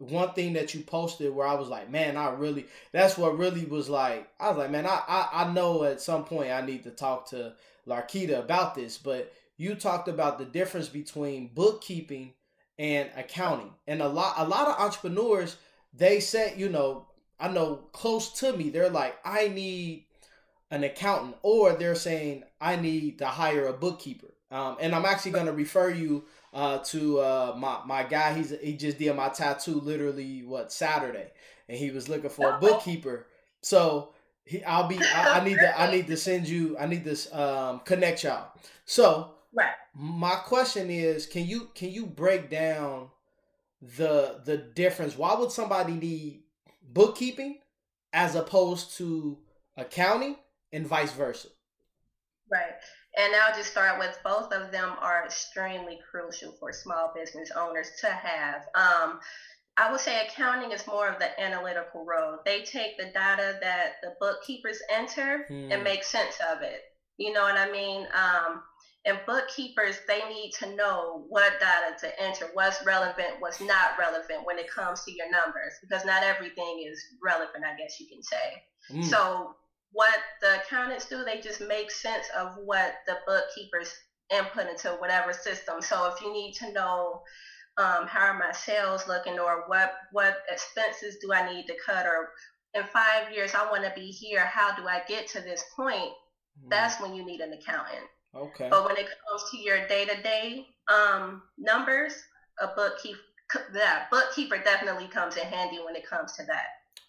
one 0.00 0.32
thing 0.32 0.54
that 0.54 0.74
you 0.74 0.80
posted 0.80 1.34
where 1.34 1.46
I 1.46 1.54
was 1.54 1.68
like, 1.68 1.90
man, 1.90 2.16
I 2.16 2.30
really 2.30 2.66
that's 2.90 3.18
what 3.18 3.38
really 3.38 3.66
was 3.66 3.88
like. 3.88 4.28
I 4.40 4.48
was 4.48 4.58
like, 4.58 4.70
man, 4.70 4.86
I 4.86 5.02
I, 5.06 5.28
I 5.32 5.52
know 5.52 5.84
at 5.84 6.00
some 6.00 6.24
point 6.24 6.50
I 6.50 6.62
need 6.62 6.84
to 6.84 6.90
talk 6.90 7.28
to 7.30 7.52
Larkita 7.86 8.38
about 8.38 8.74
this, 8.74 8.96
but 8.96 9.32
you 9.56 9.74
talked 9.74 10.08
about 10.08 10.38
the 10.38 10.46
difference 10.46 10.88
between 10.88 11.50
bookkeeping 11.54 12.32
and 12.78 13.10
accounting. 13.14 13.74
And 13.86 14.00
a 14.00 14.08
lot 14.08 14.34
a 14.38 14.48
lot 14.48 14.68
of 14.68 14.80
entrepreneurs, 14.80 15.56
they 15.92 16.18
say, 16.18 16.54
you 16.56 16.70
know, 16.70 17.06
I 17.38 17.48
know 17.48 17.76
close 17.92 18.32
to 18.40 18.56
me, 18.56 18.70
they're 18.70 18.88
like, 18.88 19.18
I 19.24 19.48
need 19.48 20.06
an 20.70 20.82
accountant, 20.82 21.36
or 21.42 21.74
they're 21.74 21.94
saying 21.94 22.44
I 22.60 22.76
need 22.76 23.18
to 23.18 23.26
hire 23.26 23.66
a 23.66 23.72
bookkeeper. 23.72 24.28
Um, 24.50 24.76
and 24.80 24.94
I'm 24.94 25.04
actually 25.04 25.32
to 25.46 25.52
refer 25.52 25.90
you 25.90 26.24
uh, 26.52 26.78
to 26.78 27.20
uh, 27.20 27.54
my 27.56 27.78
my 27.86 28.02
guy. 28.02 28.34
He's 28.34 28.54
he 28.60 28.76
just 28.76 28.98
did 28.98 29.14
my 29.16 29.28
tattoo 29.28 29.80
literally 29.80 30.42
what 30.42 30.72
Saturday, 30.72 31.30
and 31.68 31.78
he 31.78 31.90
was 31.90 32.08
looking 32.08 32.30
for 32.30 32.56
a 32.56 32.58
bookkeeper. 32.60 33.26
So 33.62 34.10
he, 34.44 34.62
I'll 34.64 34.88
be. 34.88 34.98
I, 34.98 35.40
I 35.40 35.44
need 35.44 35.58
to. 35.58 35.80
I 35.80 35.90
need 35.90 36.06
to 36.08 36.16
send 36.16 36.48
you. 36.48 36.76
I 36.78 36.86
need 36.86 37.04
to 37.04 37.40
um, 37.40 37.80
connect 37.80 38.24
y'all. 38.24 38.52
So 38.84 39.32
right. 39.52 39.74
My 39.94 40.36
question 40.36 40.90
is, 40.90 41.26
can 41.26 41.46
you 41.46 41.68
can 41.74 41.90
you 41.90 42.06
break 42.06 42.50
down 42.50 43.10
the 43.80 44.40
the 44.44 44.56
difference? 44.56 45.16
Why 45.16 45.34
would 45.34 45.52
somebody 45.52 45.92
need 45.94 46.42
bookkeeping 46.82 47.58
as 48.12 48.34
opposed 48.34 48.96
to 48.98 49.38
accounting 49.76 50.36
and 50.72 50.86
vice 50.86 51.12
versa? 51.12 51.48
Right. 52.50 52.74
And 53.16 53.34
I'll 53.34 53.56
just 53.56 53.72
start 53.72 53.98
with 53.98 54.16
both 54.22 54.52
of 54.52 54.70
them 54.70 54.92
are 55.00 55.24
extremely 55.24 55.98
crucial 56.10 56.52
for 56.60 56.72
small 56.72 57.12
business 57.14 57.50
owners 57.56 57.90
to 58.00 58.06
have. 58.08 58.62
Um, 58.74 59.18
I 59.76 59.90
would 59.90 60.00
say 60.00 60.26
accounting 60.26 60.72
is 60.72 60.86
more 60.86 61.08
of 61.08 61.18
the 61.18 61.40
analytical 61.40 62.04
role. 62.04 62.38
They 62.44 62.62
take 62.62 62.98
the 62.98 63.06
data 63.06 63.58
that 63.60 63.94
the 64.02 64.14
bookkeepers 64.20 64.80
enter 64.90 65.44
hmm. 65.48 65.72
and 65.72 65.82
make 65.82 66.04
sense 66.04 66.36
of 66.52 66.62
it. 66.62 66.82
You 67.16 67.32
know 67.32 67.42
what 67.42 67.56
I 67.56 67.70
mean? 67.70 68.06
Um, 68.14 68.62
and 69.06 69.18
bookkeepers, 69.26 69.96
they 70.06 70.20
need 70.28 70.52
to 70.58 70.74
know 70.76 71.24
what 71.28 71.58
data 71.58 71.96
to 72.00 72.22
enter, 72.22 72.50
what's 72.52 72.84
relevant, 72.84 73.36
what's 73.38 73.60
not 73.60 73.98
relevant 73.98 74.44
when 74.44 74.58
it 74.58 74.70
comes 74.70 75.02
to 75.04 75.12
your 75.12 75.30
numbers, 75.30 75.72
because 75.80 76.04
not 76.04 76.22
everything 76.22 76.86
is 76.86 77.02
relevant, 77.22 77.64
I 77.64 77.76
guess 77.76 77.98
you 77.98 78.06
can 78.08 78.22
say. 78.22 78.98
Mm. 78.98 79.04
So 79.04 79.54
what 79.92 80.18
the 80.40 80.60
accountants 80.60 81.06
do, 81.06 81.24
they 81.24 81.40
just 81.40 81.60
make 81.60 81.90
sense 81.90 82.26
of 82.38 82.52
what 82.64 82.94
the 83.06 83.16
bookkeepers 83.26 83.92
input 84.30 84.68
into 84.68 84.90
whatever 84.98 85.32
system. 85.32 85.82
So 85.82 86.12
if 86.12 86.20
you 86.20 86.32
need 86.32 86.54
to 86.54 86.72
know 86.72 87.22
um, 87.76 88.06
how 88.06 88.26
are 88.26 88.38
my 88.38 88.52
sales 88.52 89.08
looking 89.08 89.38
or 89.38 89.64
what 89.66 89.92
what 90.12 90.38
expenses 90.50 91.16
do 91.20 91.32
I 91.32 91.52
need 91.52 91.66
to 91.66 91.74
cut 91.84 92.06
or 92.06 92.30
in 92.74 92.84
five 92.84 93.32
years 93.32 93.54
I 93.54 93.68
want 93.70 93.84
to 93.84 93.92
be 93.94 94.10
here, 94.10 94.44
how 94.44 94.74
do 94.74 94.86
I 94.86 95.02
get 95.08 95.28
to 95.28 95.40
this 95.40 95.64
point? 95.74 96.12
Mm. 96.64 96.70
That's 96.70 97.00
when 97.00 97.14
you 97.14 97.24
need 97.24 97.40
an 97.40 97.52
accountant. 97.52 98.06
Okay. 98.34 98.68
But 98.70 98.86
when 98.86 98.96
it 98.96 99.06
comes 99.06 99.50
to 99.50 99.58
your 99.58 99.86
day 99.88 100.04
to 100.04 100.22
day 100.22 100.66
numbers, 101.58 102.14
a 102.60 102.68
bookkeeper 102.76 103.18
that 103.72 104.08
bookkeeper 104.12 104.58
definitely 104.58 105.08
comes 105.08 105.36
in 105.36 105.42
handy 105.42 105.80
when 105.84 105.96
it 105.96 106.08
comes 106.08 106.34
to 106.34 106.44
that. 106.44 106.66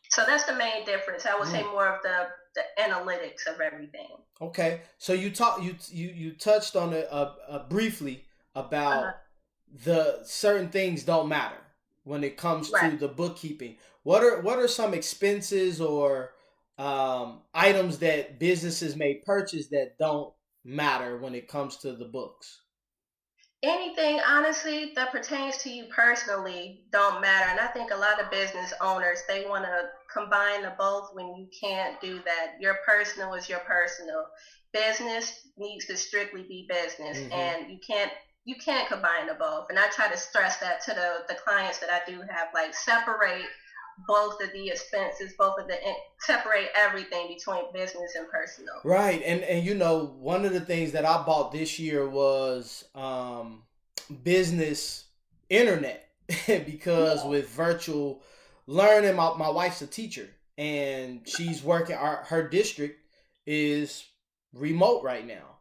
So 0.09 0.23
that's 0.25 0.45
the 0.45 0.55
main 0.55 0.83
difference. 0.85 1.27
I 1.27 1.38
would 1.38 1.47
mm. 1.47 1.51
say 1.51 1.63
more 1.63 1.88
of 1.88 2.01
the 2.01 2.27
the 2.55 2.63
analytics 2.81 3.48
of 3.48 3.62
everything. 3.62 4.08
Okay, 4.41 4.81
so 4.98 5.13
you 5.13 5.29
talk 5.29 5.62
you 5.63 5.75
you 5.89 6.10
you 6.10 6.31
touched 6.31 6.75
on 6.75 6.93
it 6.93 7.08
uh, 7.12 7.34
uh, 7.48 7.67
briefly 7.70 8.25
about 8.55 9.03
uh-huh. 9.03 9.12
the 9.86 10.20
certain 10.24 10.70
things 10.70 11.03
don't 11.03 11.29
matter 11.29 11.58
when 12.03 12.24
it 12.24 12.38
comes 12.38 12.72
right. 12.72 12.91
to 12.91 12.98
the 12.98 13.08
bookkeeping. 13.08 13.77
What 14.03 14.24
are 14.24 14.41
what 14.41 14.60
are 14.60 14.67
some 14.67 14.93
expenses 14.93 15.79
or 15.79 16.31
um, 16.77 17.41
items 17.53 18.00
that 18.00 18.39
businesses 18.39 18.96
may 18.96 19.15
purchase 19.15 19.67
that 19.67 19.98
don't 20.00 20.34
matter 20.63 21.17
when 21.17 21.36
it 21.36 21.48
comes 21.48 21.77
to 21.77 21.93
the 21.93 22.05
books? 22.05 22.62
anything 23.63 24.20
honestly 24.27 24.91
that 24.96 25.12
pertains 25.12 25.58
to 25.58 25.70
you 25.70 25.86
personally 25.86 26.81
don't 26.91 27.22
matter 27.22 27.48
and 27.50 27.60
i 27.60 27.67
think 27.67 27.91
a 27.91 27.96
lot 27.96 28.20
of 28.20 28.31
business 28.31 28.74
owners 28.81 29.20
they 29.27 29.46
want 29.48 29.63
to 29.63 29.84
combine 30.13 30.62
the 30.62 30.74
both 30.77 31.10
when 31.13 31.27
you 31.36 31.48
can't 31.60 32.00
do 32.01 32.20
that 32.25 32.53
your 32.60 32.77
personal 32.86 33.34
is 33.34 33.50
your 33.50 33.60
personal 33.60 34.25
business 34.74 35.48
needs 35.58 35.86
to 35.86 35.98
strictly 35.98 36.44
be 36.44 36.68
business 36.70 37.18
mm-hmm. 37.18 37.34
and 37.34 37.72
you 37.72 37.80
can't 37.86 38.12
you 38.46 38.56
can't 38.56 38.88
combine 38.88 39.27
the 39.27 39.34
both 39.36 39.68
and 39.70 39.77
i 39.77 39.88
try 39.89 40.08
to 40.08 40.18
stress 40.18 40.58
that 40.58 40.82
to 40.82 40.91
the 40.94 41.24
the 41.27 41.36
clients 41.36 41.80
that 41.80 41.89
i 41.89 42.00
do 42.10 42.22
have 42.30 42.48
like 42.53 42.74
separate 42.74 43.46
both 44.08 44.41
of 44.41 44.51
the 44.53 44.70
expenses, 44.70 45.34
both 45.38 45.60
of 45.60 45.68
the 45.68 45.75
separate 46.20 46.70
everything 46.75 47.27
between 47.27 47.72
business 47.74 48.15
and 48.15 48.27
personal. 48.30 48.74
Right, 48.84 49.22
and 49.24 49.41
and 49.41 49.65
you 49.65 49.75
know 49.75 50.15
one 50.20 50.46
of 50.46 50.53
the 50.53 50.62
things 50.62 50.91
that 50.94 51.06
I 51.06 51.24
bought 51.24 51.51
this 51.51 51.80
year 51.80 52.08
was 52.08 52.86
um, 52.96 53.63
business 54.24 55.06
internet 55.50 56.10
because 56.48 57.24
yeah. 57.24 57.30
with 57.30 57.50
virtual 57.50 58.24
learning, 58.72 59.16
my 59.16 59.36
my 59.38 59.50
wife's 59.50 59.82
a 59.82 59.88
teacher 59.88 60.30
and 60.58 61.22
she's 61.28 61.63
working. 61.63 61.96
Our 61.96 62.18
her 62.28 62.48
district 62.48 63.00
is 63.46 64.06
remote 64.54 65.04
right 65.04 65.25
now. 65.25 65.58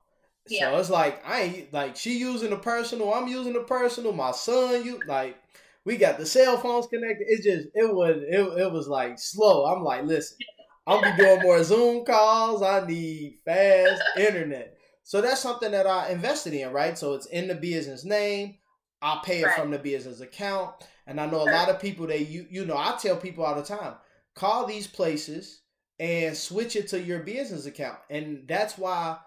Yeah. 0.48 0.70
So 0.70 0.78
it's 0.78 0.90
like 0.90 1.22
I 1.26 1.40
ain't 1.42 1.72
like 1.72 1.96
she 1.96 2.18
using 2.18 2.50
the 2.50 2.56
personal, 2.56 3.12
I'm 3.12 3.28
using 3.28 3.52
the 3.52 3.60
personal. 3.60 4.12
My 4.12 4.32
son, 4.32 4.84
you 4.84 5.00
like 5.06 5.36
we 5.84 5.96
got 5.96 6.18
the 6.18 6.26
cell 6.26 6.58
phones 6.58 6.86
connected. 6.86 7.26
It 7.28 7.42
just 7.42 7.68
it 7.74 7.94
was 7.94 8.16
it, 8.28 8.60
it 8.60 8.72
was 8.72 8.88
like 8.88 9.18
slow. 9.18 9.66
I'm 9.66 9.82
like, 9.82 10.04
listen, 10.04 10.38
I'm 10.86 11.02
be 11.02 11.22
doing 11.22 11.42
more 11.42 11.62
Zoom 11.64 12.04
calls. 12.04 12.62
I 12.62 12.86
need 12.86 13.38
fast 13.44 14.02
internet. 14.18 14.76
So 15.02 15.20
that's 15.20 15.40
something 15.40 15.72
that 15.72 15.86
I 15.86 16.10
invested 16.10 16.52
in, 16.52 16.72
right? 16.72 16.96
So 16.96 17.14
it's 17.14 17.26
in 17.26 17.48
the 17.48 17.54
business 17.54 18.04
name. 18.04 18.56
I 19.02 19.20
pay 19.24 19.40
it 19.40 19.46
right. 19.46 19.58
from 19.58 19.70
the 19.70 19.78
business 19.78 20.20
account. 20.20 20.74
And 21.10 21.20
I 21.20 21.26
know 21.26 21.42
a 21.42 21.50
lot 21.50 21.68
of 21.68 21.80
people 21.80 22.06
they 22.06 22.18
you 22.18 22.46
you 22.48 22.64
know, 22.64 22.76
I 22.76 22.96
tell 22.96 23.16
people 23.16 23.44
all 23.44 23.56
the 23.56 23.64
time, 23.64 23.94
call 24.36 24.64
these 24.64 24.86
places 24.86 25.60
and 25.98 26.36
switch 26.36 26.76
it 26.76 26.86
to 26.88 27.02
your 27.02 27.18
business 27.18 27.66
account. 27.66 27.98
And 28.08 28.44
that's 28.46 28.78
why 28.78 29.18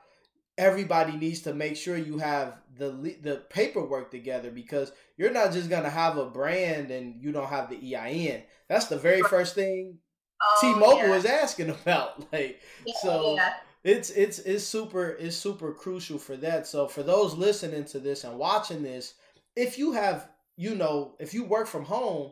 everybody 0.58 1.18
needs 1.18 1.42
to 1.42 1.54
make 1.54 1.76
sure 1.76 1.98
you 1.98 2.20
have 2.20 2.58
the 2.78 3.18
the 3.22 3.44
paperwork 3.50 4.12
together 4.12 4.50
because 4.50 4.94
you're 5.18 5.34
not 5.34 5.52
just 5.52 5.70
gonna 5.70 5.90
have 5.90 6.18
a 6.18 6.26
brand 6.26 6.90
and 6.90 7.22
you 7.22 7.34
don't 7.34 7.50
have 7.50 7.70
the 7.70 7.96
EIN. 7.96 8.44
That's 8.70 8.86
the 8.86 8.98
very 8.98 9.22
first 9.24 9.54
thing 9.54 9.98
oh, 10.42 10.58
T-Mobile 10.62 11.10
yeah. 11.10 11.16
is 11.16 11.26
asking 11.26 11.70
about. 11.82 12.32
Like 12.32 12.62
yeah, 12.86 12.94
so. 13.02 13.36
Yeah. 13.36 13.54
It's 13.84 14.12
it's 14.12 14.40
it's 14.40 14.64
super 14.64 15.10
it's 15.10 15.36
super 15.36 15.74
crucial 15.74 16.18
for 16.18 16.38
that. 16.38 16.66
So 16.66 16.88
for 16.88 17.04
those 17.04 17.34
listening 17.34 17.84
to 17.88 18.00
this 18.00 18.24
and 18.24 18.40
watching 18.40 18.82
this, 18.82 19.16
if 19.58 19.78
you 19.78 19.92
have 19.92 20.30
you 20.56 20.76
know 20.76 21.16
if 21.20 21.34
you 21.34 21.44
work 21.44 21.68
from 21.68 21.86
home, 21.86 22.32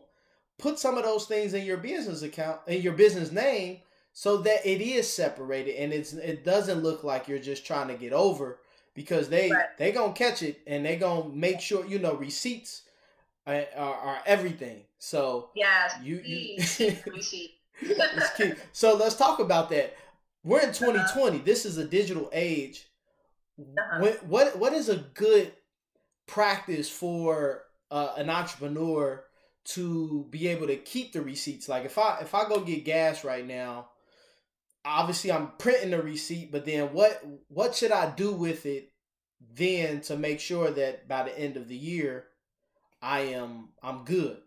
put 0.57 0.79
some 0.79 0.97
of 0.97 1.03
those 1.03 1.25
things 1.25 1.53
in 1.53 1.65
your 1.65 1.77
business 1.77 2.21
account 2.21 2.59
in 2.67 2.81
your 2.81 2.93
business 2.93 3.31
name 3.31 3.79
so 4.13 4.37
that 4.37 4.65
it 4.65 4.81
is 4.81 5.11
separated 5.11 5.75
and 5.75 5.93
it's 5.93 6.13
it 6.13 6.43
doesn't 6.43 6.83
look 6.83 7.03
like 7.03 7.27
you're 7.27 7.39
just 7.39 7.65
trying 7.65 7.87
to 7.87 7.95
get 7.95 8.13
over 8.13 8.59
because 8.93 9.29
they 9.29 9.49
right. 9.49 9.77
they 9.77 9.91
gonna 9.91 10.13
catch 10.13 10.43
it 10.43 10.61
and 10.67 10.85
they 10.85 10.95
gonna 10.95 11.29
make 11.29 11.61
sure 11.61 11.85
you 11.85 11.99
know 11.99 12.13
receipts 12.13 12.83
are, 13.47 13.65
are, 13.75 13.95
are 13.95 14.21
everything. 14.25 14.81
So 14.99 15.49
yeah, 15.55 15.89
you, 16.01 16.21
you. 16.23 16.57
So 18.73 18.95
let's 18.95 19.15
talk 19.15 19.39
about 19.39 19.71
that. 19.71 19.95
We're 20.43 20.59
in 20.59 20.71
2020. 20.71 21.37
Uh-huh. 21.37 21.39
This 21.43 21.65
is 21.65 21.77
a 21.77 21.85
digital 21.85 22.29
age. 22.31 22.87
Uh-huh. 23.59 23.99
What, 23.99 24.25
what 24.25 24.59
what 24.59 24.73
is 24.73 24.89
a 24.89 24.97
good 24.97 25.53
practice 26.27 26.89
for 26.89 27.63
uh, 27.91 28.13
an 28.17 28.29
entrepreneur 28.29 29.23
to 29.63 30.25
be 30.31 30.47
able 30.47 30.67
to 30.67 30.77
keep 30.77 31.13
the 31.13 31.21
receipts? 31.21 31.69
Like 31.69 31.85
if 31.85 31.97
I 31.97 32.19
if 32.21 32.33
I 32.33 32.47
go 32.47 32.61
get 32.61 32.85
gas 32.85 33.23
right 33.23 33.45
now 33.45 33.89
obviously 34.83 35.31
I'm 35.31 35.51
printing 35.57 35.91
the 35.91 36.01
receipt, 36.01 36.51
but 36.51 36.65
then 36.65 36.93
what 36.93 37.23
what 37.47 37.75
should 37.75 37.91
I 37.91 38.09
do 38.11 38.31
with 38.31 38.65
it 38.65 38.91
then 39.53 40.01
to 40.01 40.15
make 40.15 40.39
sure 40.39 40.69
that 40.71 41.07
by 41.07 41.23
the 41.23 41.37
end 41.37 41.57
of 41.57 41.67
the 41.67 41.75
year 41.75 42.25
I 43.01 43.21
am 43.21 43.69
I'm 43.81 44.03
good? 44.03 44.37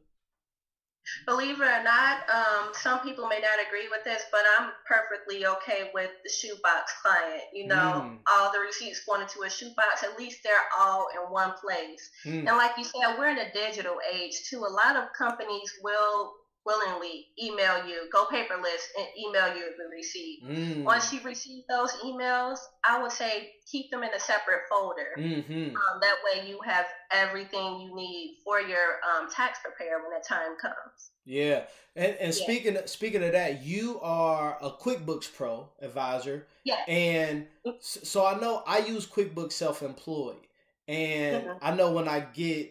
Believe 1.26 1.60
it 1.60 1.64
or 1.64 1.82
not, 1.82 2.28
um, 2.28 2.72
some 2.72 3.00
people 3.00 3.26
may 3.28 3.40
not 3.40 3.64
agree 3.66 3.88
with 3.90 4.04
this, 4.04 4.22
but 4.30 4.40
I'm 4.58 4.70
perfectly 4.86 5.46
okay 5.46 5.90
with 5.92 6.10
the 6.22 6.30
shoebox 6.30 6.92
client. 7.02 7.42
You 7.52 7.66
know, 7.66 8.02
mm. 8.04 8.18
all 8.32 8.52
the 8.52 8.60
receipts 8.60 9.04
going 9.04 9.22
into 9.22 9.42
a 9.42 9.50
shoebox, 9.50 10.02
at 10.02 10.18
least 10.18 10.40
they're 10.42 10.54
all 10.78 11.08
in 11.14 11.32
one 11.32 11.52
place. 11.60 12.10
Mm. 12.24 12.48
And 12.48 12.56
like 12.56 12.72
you 12.78 12.84
said, 12.84 13.16
we're 13.18 13.30
in 13.30 13.38
a 13.38 13.52
digital 13.52 13.96
age 14.12 14.34
too. 14.48 14.60
A 14.60 14.68
lot 14.68 14.96
of 14.96 15.12
companies 15.16 15.72
will 15.82 16.32
willingly 16.64 17.26
email 17.42 17.86
you, 17.86 18.08
go 18.12 18.24
paperless, 18.26 18.84
and 18.98 19.06
email 19.18 19.54
you 19.54 19.70
the 19.76 19.94
receipt. 19.94 20.42
Mm. 20.44 20.84
Once 20.84 21.12
you 21.12 21.20
receive 21.22 21.64
those 21.68 21.92
emails, 22.04 22.58
I 22.88 23.02
would 23.02 23.12
say 23.12 23.52
keep 23.70 23.90
them 23.90 24.02
in 24.02 24.10
a 24.14 24.20
separate 24.20 24.62
folder. 24.68 25.08
Mm-hmm. 25.18 25.52
Um, 25.52 26.00
that 26.00 26.16
way, 26.24 26.48
you 26.48 26.60
have 26.64 26.86
everything 27.10 27.80
you 27.80 27.94
need 27.94 28.38
for 28.44 28.60
your 28.60 28.98
um, 29.04 29.28
tax 29.30 29.58
preparer 29.62 30.02
when 30.02 30.18
the 30.18 30.24
time 30.26 30.56
comes. 30.60 31.10
Yeah, 31.24 31.64
and 31.96 32.16
and 32.20 32.34
yeah. 32.34 32.42
speaking 32.42 32.76
speaking 32.86 33.22
of 33.22 33.32
that, 33.32 33.62
you 33.62 34.00
are 34.00 34.58
a 34.60 34.70
QuickBooks 34.70 35.34
Pro 35.34 35.68
advisor. 35.80 36.46
Yeah, 36.64 36.80
and 36.88 37.46
so 37.80 38.26
I 38.26 38.38
know 38.40 38.62
I 38.66 38.78
use 38.78 39.06
QuickBooks 39.06 39.52
Self 39.52 39.82
Employed, 39.82 40.46
and 40.88 41.44
mm-hmm. 41.44 41.58
I 41.60 41.74
know 41.74 41.92
when 41.92 42.08
I 42.08 42.20
get 42.20 42.70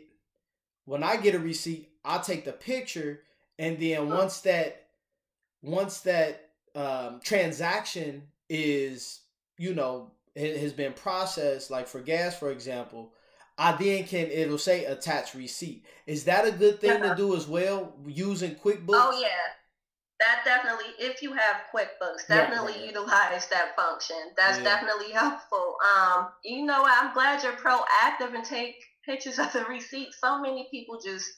when 0.85 1.03
I 1.03 1.17
get 1.17 1.35
a 1.35 1.39
receipt, 1.39 1.89
I 2.03 2.17
take 2.19 2.45
the 2.45 2.51
picture 2.51 3.21
and 3.59 3.79
then 3.79 4.09
once 4.09 4.41
that 4.41 4.87
once 5.61 6.01
that 6.01 6.49
um, 6.75 7.19
transaction 7.23 8.23
is 8.49 9.21
you 9.57 9.73
know 9.73 10.11
it 10.35 10.57
has 10.59 10.73
been 10.73 10.93
processed 10.93 11.69
like 11.69 11.87
for 11.87 11.99
gas 11.99 12.37
for 12.37 12.51
example 12.51 13.13
i 13.57 13.71
then 13.73 14.03
can 14.03 14.27
it'll 14.31 14.57
say 14.57 14.85
attach 14.85 15.35
receipt. 15.35 15.85
Is 16.07 16.23
that 16.25 16.47
a 16.47 16.51
good 16.51 16.81
thing 16.81 17.01
to 17.01 17.15
do 17.15 17.35
as 17.35 17.47
well 17.47 17.93
using 18.05 18.55
quickbooks? 18.55 18.93
oh 18.93 19.19
yeah. 19.21 19.29
That 20.19 20.41
definitely 20.45 20.85
if 20.99 21.21
you 21.21 21.33
have 21.33 21.57
quickbooks 21.73 22.27
definitely 22.27 22.73
yeah, 22.79 22.87
utilize 22.87 23.47
that 23.47 23.75
function. 23.75 24.15
That's 24.37 24.57
yeah. 24.57 24.63
definitely 24.63 25.11
helpful. 25.11 25.75
Um 25.95 26.29
you 26.43 26.65
know 26.65 26.83
i'm 26.85 27.13
glad 27.13 27.43
you're 27.43 27.53
proactive 27.53 28.33
and 28.33 28.43
take 28.43 28.75
pictures 29.05 29.37
of 29.37 29.51
the 29.53 29.65
receipt. 29.65 30.13
So 30.13 30.41
many 30.41 30.67
people 30.71 30.99
just 31.03 31.29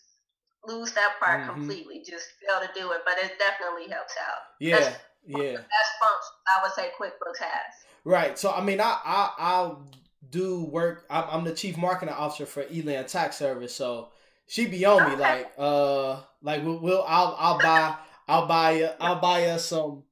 lose 0.67 0.91
that 0.93 1.13
part 1.19 1.41
mm-hmm. 1.41 1.53
completely, 1.53 1.99
just 1.99 2.27
fail 2.45 2.59
to 2.59 2.69
do 2.79 2.91
it. 2.91 3.01
But 3.05 3.15
it 3.23 3.33
definitely 3.39 3.91
helps 3.91 4.15
out. 4.19 4.43
Yeah, 4.59 4.79
that's, 4.79 4.97
yeah. 5.25 5.51
That's 5.51 5.91
function 5.99 6.35
I 6.47 6.63
would 6.63 6.73
say 6.73 6.89
QuickBooks 6.99 7.39
has. 7.39 7.73
Right. 8.03 8.37
So 8.37 8.51
I 8.51 8.61
mean, 8.61 8.79
I 8.79 8.97
I 9.03 9.31
I'll 9.37 9.89
do 10.29 10.63
work. 10.65 11.05
I'm, 11.09 11.23
I'm 11.29 11.43
the 11.43 11.53
chief 11.53 11.77
marketing 11.77 12.13
officer 12.13 12.45
for 12.45 12.63
Elan 12.71 13.05
Tax 13.05 13.37
Service. 13.37 13.73
So 13.73 14.09
she 14.47 14.67
be 14.67 14.85
on 14.85 15.09
me 15.09 15.15
like 15.15 15.51
uh 15.57 16.19
like 16.41 16.63
we'll, 16.63 16.79
we'll 16.79 17.03
I'll 17.07 17.35
I'll 17.39 17.59
buy 17.59 17.95
I'll 18.27 18.47
buy 18.47 18.93
I'll 18.99 19.19
buy 19.19 19.45
us 19.47 19.65
some 19.65 20.03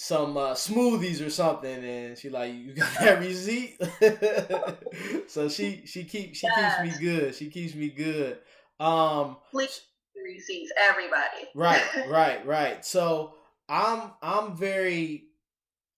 some 0.00 0.34
uh, 0.38 0.54
smoothies 0.54 1.24
or 1.24 1.28
something, 1.28 1.84
and 1.84 2.16
she 2.16 2.30
like, 2.30 2.54
"You 2.54 2.72
got 2.72 2.90
that 3.00 3.18
receipt?" 3.20 3.78
so 5.28 5.46
she 5.50 5.82
she 5.84 6.04
keeps 6.04 6.38
she 6.38 6.46
yes. 6.46 6.80
keeps 6.82 6.98
me 6.98 7.04
good. 7.04 7.34
She 7.34 7.50
keeps 7.50 7.74
me 7.74 7.90
good. 7.90 8.38
Um, 8.80 9.36
Please 9.50 9.82
receipts, 10.16 10.72
everybody. 10.76 11.48
right, 11.54 11.84
right, 12.08 12.44
right. 12.46 12.84
So 12.84 13.34
I'm 13.68 14.10
I'm 14.22 14.56
very 14.56 15.24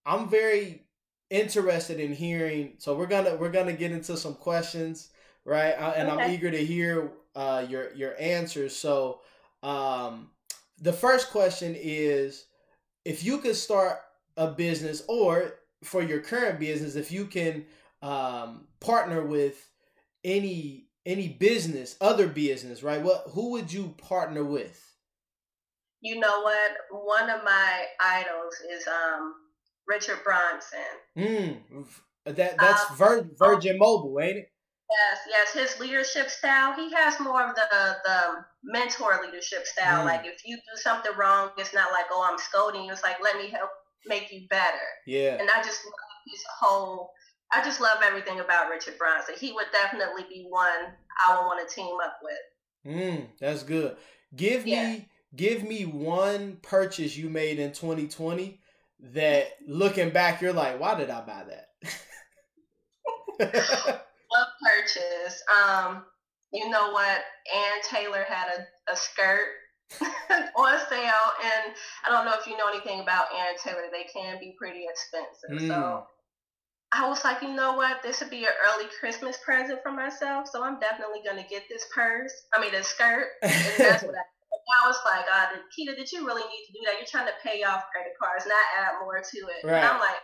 I'm 0.04 0.28
very 0.28 0.82
interested 1.30 2.00
in 2.00 2.12
hearing. 2.12 2.74
So 2.78 2.94
we're 2.94 3.06
gonna 3.06 3.36
we're 3.36 3.50
gonna 3.50 3.72
get 3.72 3.92
into 3.92 4.16
some 4.16 4.34
questions, 4.34 5.10
right? 5.44 5.72
Uh, 5.72 5.94
and 5.96 6.10
okay. 6.10 6.24
I'm 6.24 6.30
eager 6.32 6.50
to 6.50 6.64
hear 6.64 7.12
uh, 7.34 7.64
your 7.68 7.92
your 7.94 8.20
answers. 8.20 8.76
So 8.76 9.20
um, 9.62 10.30
the 10.80 10.92
first 10.92 11.30
question 11.30 11.76
is 11.78 12.46
if 13.04 13.24
you 13.24 13.38
could 13.38 13.56
start 13.56 14.00
a 14.36 14.48
business 14.48 15.02
or 15.08 15.54
for 15.84 16.02
your 16.02 16.20
current 16.20 16.58
business, 16.58 16.96
if 16.96 17.12
you 17.12 17.26
can 17.26 17.64
um, 18.02 18.66
partner 18.80 19.24
with 19.24 19.68
any 20.24 20.86
any 21.04 21.28
business, 21.28 21.97
other 22.00 22.26
business, 22.26 22.82
right? 22.82 23.02
What 23.02 23.25
who 23.32 23.50
would 23.52 23.73
you 23.73 23.94
partner 23.99 24.44
with? 24.44 24.80
You 26.00 26.18
know 26.18 26.42
what? 26.42 26.71
One 26.90 27.30
of 27.30 27.44
my 27.44 27.85
idols 28.00 28.54
is 28.71 28.87
um 28.87 29.35
Richard 29.87 30.18
Branson. 30.25 30.78
Mm, 31.16 31.87
that 32.25 32.56
that's 32.59 32.90
um, 32.90 32.97
Vir- 32.97 33.30
Virgin 33.38 33.78
Mobile, 33.78 34.18
ain't 34.21 34.38
it? 34.38 34.49
Yes, 34.90 35.52
yes. 35.54 35.54
His 35.54 35.80
leadership 35.80 36.28
style, 36.28 36.75
he 36.75 36.92
has 36.92 37.18
more 37.18 37.42
of 37.42 37.54
the 37.54 37.97
the 38.04 38.44
mentor 38.64 39.21
leadership 39.25 39.66
style. 39.66 40.02
Mm. 40.02 40.06
Like 40.06 40.26
if 40.26 40.42
you 40.44 40.56
do 40.56 40.80
something 40.80 41.12
wrong, 41.16 41.50
it's 41.56 41.75
not 41.75 41.92
like, 41.92 42.06
oh, 42.11 42.26
I'm 42.30 42.38
scolding 42.38 42.85
you. 42.85 42.92
It's 42.92 43.02
like, 43.02 43.16
let 43.23 43.37
me 43.37 43.49
help 43.49 43.71
make 44.06 44.32
you 44.32 44.47
better. 44.49 44.87
Yeah. 45.06 45.37
And 45.40 45.49
I 45.50 45.62
just 45.62 45.85
love 45.85 45.94
his 46.26 46.42
whole. 46.61 47.12
I 47.52 47.62
just 47.64 47.80
love 47.80 47.99
everything 48.04 48.40
about 48.40 48.71
Richard 48.71 48.97
Branson. 48.99 49.35
He 49.38 49.52
would 49.52 49.66
definitely 49.73 50.25
be 50.28 50.47
one 50.49 50.94
I 51.26 51.37
would 51.37 51.47
want 51.47 51.68
to 51.68 51.75
team 51.75 51.97
up 52.02 52.18
with. 52.23 52.94
Mm, 52.94 53.26
that's 53.38 53.62
good. 53.62 53.97
Give 54.35 54.66
yeah. 54.66 54.92
me 54.92 55.09
give 55.35 55.62
me 55.62 55.85
one 55.85 56.59
purchase 56.62 57.16
you 57.16 57.28
made 57.28 57.59
in 57.59 57.73
2020 57.73 58.61
that 59.14 59.49
looking 59.66 60.11
back 60.11 60.40
you're 60.40 60.52
like, 60.52 60.78
why 60.78 60.94
did 60.94 61.11
I 61.11 61.21
buy 61.21 61.44
that? 61.49 61.68
what 64.28 64.49
purchase? 64.62 65.42
Um, 65.50 66.04
you 66.52 66.68
know 66.68 66.92
what? 66.92 67.21
Ann 67.54 67.82
Taylor 67.88 68.25
had 68.28 68.49
a, 68.49 68.92
a 68.92 68.97
skirt 68.97 69.49
on 70.00 70.78
sale, 70.88 71.32
and 71.44 71.75
I 72.04 72.11
don't 72.11 72.25
know 72.25 72.35
if 72.38 72.47
you 72.47 72.56
know 72.56 72.68
anything 72.68 73.00
about 73.00 73.26
Ann 73.35 73.54
Taylor. 73.62 73.85
They 73.90 74.04
can 74.12 74.38
be 74.38 74.54
pretty 74.59 74.85
expensive. 74.88 75.66
Mm. 75.66 75.68
So 75.68 76.06
I 76.92 77.08
was 77.08 77.25
like, 77.25 77.42
you 77.42 77.52
know 77.54 77.72
what? 77.72 78.02
This 78.02 78.20
would 78.20 78.30
be 78.30 78.44
an 78.44 78.52
early 78.68 78.87
Christmas 79.00 79.38
present 79.44 79.80
for 79.82 79.92
myself. 79.92 80.46
So 80.49 80.62
I'm 80.62 80.78
definitely 80.78 81.20
gonna 81.26 81.46
get 81.49 81.64
this 81.68 81.87
purse. 81.94 82.32
I 82.54 82.61
mean, 82.61 82.72
this 82.72 82.88
skirt. 82.88 83.28
And 83.42 83.52
that's 83.78 84.02
what 84.02 84.14
I. 84.14 84.22
I 84.72 84.87
was 84.87 84.96
like, 85.04 85.25
uh, 85.30 85.46
Keita, 85.72 85.96
did 85.96 86.11
you 86.12 86.26
really 86.26 86.42
need 86.42 86.64
to 86.66 86.72
do 86.72 86.78
that? 86.87 86.94
You're 86.99 87.06
trying 87.06 87.26
to 87.26 87.32
pay 87.42 87.62
off 87.62 87.84
credit 87.92 88.12
cards, 88.18 88.46
not 88.46 88.56
add 88.78 89.00
more 89.04 89.18
to 89.18 89.38
it. 89.38 89.66
Right. 89.66 89.78
And 89.78 89.87
I'm 89.87 90.00
like, 90.00 90.16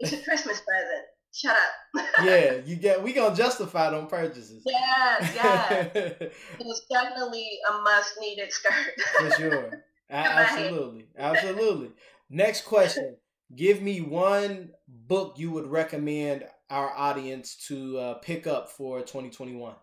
it's 0.00 0.12
a 0.12 0.22
Christmas 0.24 0.60
present. 0.60 1.04
Shut 1.34 1.56
up. 1.56 2.06
yeah, 2.24 2.56
you 2.64 2.76
get. 2.76 3.02
We 3.02 3.12
gonna 3.12 3.34
justify 3.34 3.90
them 3.90 4.06
purchases. 4.06 4.62
Yeah, 4.66 5.32
yeah. 5.34 5.72
it 5.94 6.32
was 6.60 6.84
definitely 6.90 7.48
a 7.70 7.80
must 7.80 8.14
needed 8.20 8.52
skirt. 8.52 8.72
For 9.18 9.30
sure. 9.30 9.84
absolutely, 10.10 11.06
absolutely. 11.16 11.92
Next 12.28 12.66
question. 12.66 13.16
Give 13.54 13.82
me 13.82 14.00
one 14.00 14.70
book 14.88 15.34
you 15.36 15.50
would 15.50 15.66
recommend 15.66 16.44
our 16.70 16.90
audience 16.90 17.56
to 17.68 17.98
uh, 17.98 18.14
pick 18.14 18.46
up 18.46 18.70
for 18.70 19.00
2021. 19.00 19.74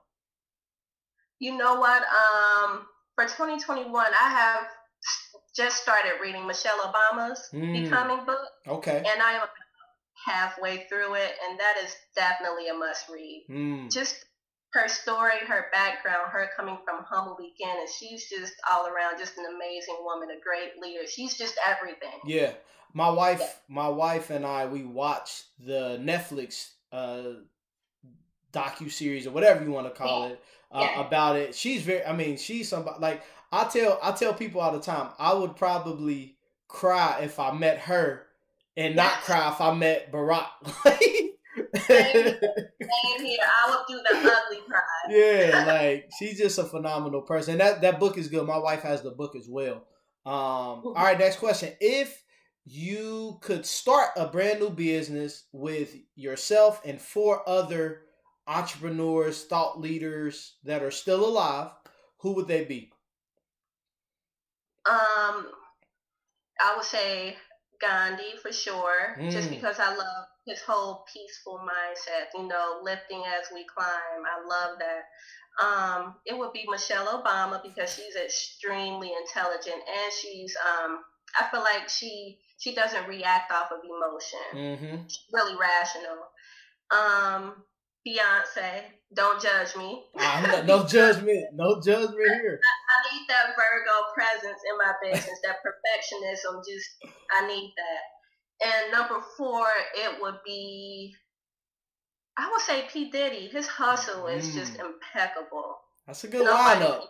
You 1.39 1.58
know 1.58 1.75
what? 1.75 2.01
Um, 2.01 2.86
for 3.15 3.25
2021, 3.25 4.05
I 4.05 4.29
have 4.29 4.67
just 5.55 5.82
started 5.82 6.13
reading 6.21 6.47
Michelle 6.47 6.79
Obama's 6.79 7.49
mm. 7.53 7.84
Becoming 7.84 8.25
book. 8.25 8.47
Okay. 8.67 8.97
And 8.97 9.21
I 9.21 9.34
am 9.34 9.47
halfway 10.25 10.86
through 10.89 11.15
it, 11.15 11.32
and 11.47 11.60
that 11.60 11.75
is 11.84 11.95
definitely 12.15 12.69
a 12.69 12.73
must 12.73 13.08
read. 13.10 13.45
Mm. 13.49 13.91
Just 13.91 14.25
her 14.71 14.88
story, 14.88 15.34
her 15.47 15.65
background, 15.71 16.32
her 16.32 16.49
coming 16.55 16.77
from 16.86 17.03
humble 17.03 17.38
beginnings. 17.38 17.91
She's 17.97 18.29
just 18.29 18.53
all 18.69 18.88
around 18.88 19.17
just 19.17 19.38
an 19.38 19.45
amazing 19.55 19.97
woman, 20.03 20.29
a 20.29 20.39
great 20.39 20.79
leader. 20.82 21.08
She's 21.08 21.38
just 21.38 21.55
everything. 21.67 22.19
Yeah. 22.25 22.51
My 22.93 23.10
wife, 23.10 23.39
yeah. 23.39 23.47
my 23.67 23.88
wife 23.88 24.29
and 24.29 24.45
I, 24.45 24.65
we 24.65 24.84
watched 24.84 25.45
the 25.60 25.99
Netflix 26.01 26.71
uh, 26.91 27.41
docu 28.53 28.91
series 28.91 29.27
or 29.27 29.32
whatever 29.32 29.63
you 29.63 29.71
want 29.71 29.88
to 29.88 29.93
call 29.93 30.27
yeah. 30.27 30.34
it 30.34 30.43
uh, 30.71 30.88
yeah. 30.91 31.08
about 31.08 31.36
it. 31.36 31.55
She's 31.55 31.84
very. 31.84 32.03
I 32.05 32.13
mean, 32.13 32.38
she's 32.38 32.69
somebody 32.69 32.99
like 32.99 33.23
I 33.51 33.65
tell. 33.65 33.99
I 34.01 34.12
tell 34.12 34.34
people 34.34 34.62
all 34.62 34.71
the 34.71 34.79
time. 34.79 35.10
I 35.19 35.34
would 35.34 35.55
probably 35.55 36.36
cry 36.67 37.19
if 37.23 37.39
I 37.39 37.51
met 37.53 37.79
her 37.79 38.25
and 38.75 38.95
not 38.95 39.12
cry 39.21 39.49
if 39.49 39.62
I 39.62 39.73
met 39.73 40.12
Barack. 40.12 40.47
Same 41.88 43.25
here. 43.25 43.39
I 43.43 43.69
would 43.69 43.86
do 43.88 44.01
the 44.01 44.17
ugly 44.17 44.60
cry. 44.67 44.82
Yeah, 45.10 45.65
like 45.67 46.10
she's 46.17 46.38
just 46.38 46.58
a 46.60 46.63
phenomenal 46.63 47.21
person. 47.21 47.58
that 47.58 47.82
that 47.82 47.99
book 47.99 48.17
is 48.17 48.27
good. 48.27 48.45
My 48.47 48.58
wife 48.58 48.82
has 48.82 49.01
the 49.01 49.12
book 49.12 49.36
as 49.36 49.47
well. 49.49 49.86
Um, 50.25 50.84
all 50.86 50.93
right, 50.95 51.17
next 51.17 51.38
question. 51.38 51.73
If 51.79 52.23
you 52.65 53.39
could 53.41 53.65
start 53.65 54.10
a 54.15 54.27
brand 54.27 54.60
new 54.60 54.69
business 54.69 55.45
with 55.51 55.95
yourself 56.15 56.82
and 56.86 57.01
four 57.01 57.47
other 57.47 58.01
entrepreneurs, 58.47 59.45
thought 59.45 59.79
leaders 59.79 60.55
that 60.63 60.84
are 60.84 60.91
still 60.91 61.25
alive, 61.25 61.71
who 62.19 62.34
would 62.34 62.47
they 62.47 62.65
be? 62.65 62.91
Um, 64.86 65.47
I 66.60 66.73
would 66.75 66.86
say 66.86 67.36
Gandhi 67.79 68.38
for 68.41 68.51
sure, 68.51 69.15
mm. 69.19 69.32
just 69.32 69.49
because 69.49 69.79
I 69.79 69.95
love 69.95 70.25
his 70.49 70.62
whole 70.62 71.05
peaceful 71.13 71.59
mindset, 71.59 72.27
you 72.35 72.47
know, 72.47 72.79
lifting 72.83 73.23
as 73.25 73.47
we 73.53 73.65
climb. 73.65 74.23
I 74.25 74.45
love 74.47 74.79
that. 74.79 75.03
Um, 75.62 76.15
it 76.25 76.38
would 76.38 76.53
be 76.53 76.65
Michelle 76.69 77.21
Obama 77.21 77.62
because 77.62 77.93
she's 77.93 78.15
extremely 78.15 79.12
intelligent 79.12 79.75
and 79.75 80.13
she's 80.13 80.55
um, 80.57 80.99
I 81.38 81.49
feel 81.51 81.62
like 81.62 81.89
she 81.89 82.39
she 82.57 82.73
doesn't 82.73 83.07
react 83.07 83.51
off 83.51 83.71
of 83.71 83.79
emotion. 83.83 84.39
Mm-hmm. 84.53 85.07
She's 85.07 85.25
really 85.33 85.55
rational. 85.59 86.17
Um, 86.91 87.63
Beyonce, 88.07 88.83
don't 89.13 89.41
judge 89.41 89.75
me. 89.75 90.05
No 90.65 90.85
judgment. 90.88 91.53
No 91.53 91.81
judgment 91.81 92.31
here. 92.41 92.59
I, 92.69 92.73
I, 92.93 92.97
need 93.12 93.25
that 93.27 93.55
Virgo 93.55 93.97
presence 94.15 94.62
in 94.69 94.77
my 94.77 94.93
business, 95.03 95.39
that 95.43 95.57
perfectionism. 95.59 96.63
Just, 96.65 96.89
I 97.31 97.47
need 97.47 97.73
that. 97.75 98.18
And 98.62 98.91
number 98.91 99.22
four, 99.38 99.65
it 99.95 100.22
would 100.22 100.39
be, 100.45 101.15
I 102.38 102.50
would 102.52 102.62
say 102.62 102.86
P. 102.91 103.10
Diddy. 103.10 103.48
His 103.48 103.67
hustle 103.67 104.28
is 104.28 104.50
mm. 104.50 104.54
just 104.54 104.78
impeccable. 104.78 105.78
That's 106.06 106.24
a 106.24 106.28
good 106.28 106.45
nobody 106.45 106.86
lineup. 106.86 107.02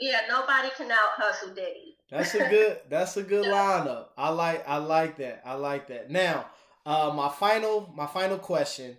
yeah, 0.00 0.20
nobody 0.28 0.68
can 0.76 0.90
out 0.90 0.98
hustle 1.16 1.54
Diddy. 1.54 1.96
That's 2.10 2.34
a 2.34 2.48
good. 2.48 2.80
That's 2.88 3.16
a 3.16 3.22
good 3.22 3.44
lineup. 3.52 4.06
I 4.16 4.30
like. 4.30 4.68
I 4.68 4.78
like 4.78 5.18
that. 5.18 5.42
I 5.44 5.54
like 5.54 5.88
that. 5.88 6.10
Now, 6.10 6.46
uh, 6.84 7.12
my 7.14 7.28
final. 7.28 7.92
My 7.94 8.06
final 8.06 8.38
question 8.38 8.96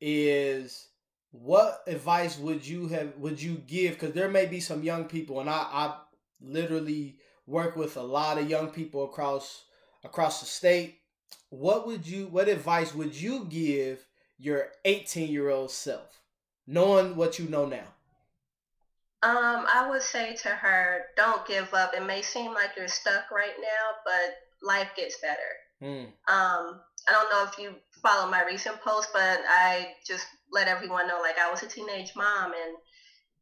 is 0.00 0.88
what 1.30 1.82
advice 1.86 2.38
would 2.38 2.66
you 2.66 2.88
have 2.88 3.16
would 3.18 3.40
you 3.40 3.56
give 3.66 3.94
because 3.94 4.12
there 4.12 4.28
may 4.28 4.46
be 4.46 4.60
some 4.60 4.82
young 4.82 5.04
people 5.04 5.40
and 5.40 5.50
I, 5.50 5.66
I 5.70 5.96
literally 6.40 7.16
work 7.46 7.76
with 7.76 7.96
a 7.96 8.02
lot 8.02 8.38
of 8.38 8.48
young 8.48 8.70
people 8.70 9.04
across 9.04 9.64
across 10.08 10.40
the 10.40 10.46
state 10.46 10.98
what 11.50 11.86
would 11.86 12.06
you 12.06 12.26
what 12.26 12.48
advice 12.48 12.94
would 12.94 13.14
you 13.14 13.46
give 13.46 14.06
your 14.38 14.68
18 14.84 15.30
year 15.30 15.50
old 15.50 15.70
self 15.70 16.20
knowing 16.66 17.16
what 17.16 17.38
you 17.38 17.48
know 17.48 17.66
now? 17.66 17.88
Um 19.22 19.66
i 19.72 19.86
would 19.88 20.02
say 20.02 20.36
to 20.42 20.48
her 20.48 21.06
don't 21.16 21.46
give 21.46 21.72
up. 21.74 21.92
It 21.94 22.06
may 22.06 22.22
seem 22.22 22.52
like 22.52 22.70
you're 22.76 22.88
stuck 22.88 23.30
right 23.30 23.56
now 23.60 23.84
but 24.04 24.66
life 24.66 24.90
gets 24.96 25.16
better. 25.20 25.52
Mm. 25.82 26.06
um 26.28 26.80
I 27.08 27.12
don't 27.12 27.30
know 27.30 27.50
if 27.50 27.58
you 27.58 27.74
follow 28.02 28.30
my 28.30 28.44
recent 28.44 28.80
post, 28.82 29.08
but 29.14 29.40
I 29.48 29.94
just 30.06 30.26
let 30.52 30.68
everyone 30.68 31.08
know 31.08 31.20
like 31.22 31.38
I 31.38 31.50
was 31.50 31.62
a 31.62 31.66
teenage 31.66 32.12
mom 32.14 32.52
and 32.52 32.76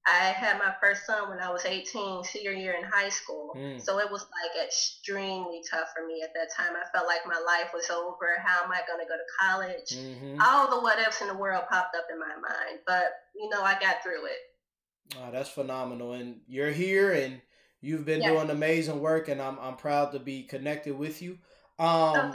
I 0.06 0.26
had 0.26 0.58
my 0.58 0.72
first 0.80 1.04
son 1.04 1.28
when 1.28 1.40
I 1.40 1.50
was 1.50 1.64
18, 1.64 2.22
senior 2.22 2.52
year 2.52 2.74
in 2.74 2.84
high 2.84 3.08
school. 3.08 3.52
Mm. 3.56 3.80
So 3.80 3.98
it 3.98 4.08
was 4.10 4.22
like 4.22 4.64
extremely 4.64 5.62
tough 5.68 5.88
for 5.96 6.06
me 6.06 6.22
at 6.22 6.32
that 6.34 6.54
time. 6.56 6.76
I 6.76 6.88
felt 6.96 7.08
like 7.08 7.26
my 7.26 7.40
life 7.44 7.72
was 7.74 7.90
over. 7.90 8.36
How 8.44 8.62
am 8.62 8.70
I 8.70 8.82
going 8.86 9.00
to 9.00 9.08
go 9.08 9.16
to 9.16 9.36
college? 9.40 9.90
Mm-hmm. 9.90 10.40
All 10.40 10.70
the 10.70 10.80
what 10.80 11.00
ifs 11.00 11.22
in 11.22 11.28
the 11.28 11.36
world 11.36 11.64
popped 11.68 11.96
up 11.96 12.06
in 12.12 12.20
my 12.20 12.26
mind. 12.26 12.80
But, 12.86 13.14
you 13.34 13.48
know, 13.48 13.62
I 13.62 13.72
got 13.80 14.02
through 14.04 14.26
it. 14.26 15.16
Oh, 15.18 15.32
that's 15.32 15.50
phenomenal. 15.50 16.12
And 16.12 16.36
you're 16.46 16.70
here 16.70 17.12
and 17.12 17.40
you've 17.80 18.04
been 18.04 18.22
yeah. 18.22 18.30
doing 18.30 18.50
amazing 18.50 19.00
work, 19.00 19.28
and 19.28 19.42
I'm, 19.42 19.58
I'm 19.60 19.76
proud 19.76 20.12
to 20.12 20.20
be 20.20 20.44
connected 20.44 20.96
with 20.96 21.20
you. 21.20 21.38
Um, 21.80 22.34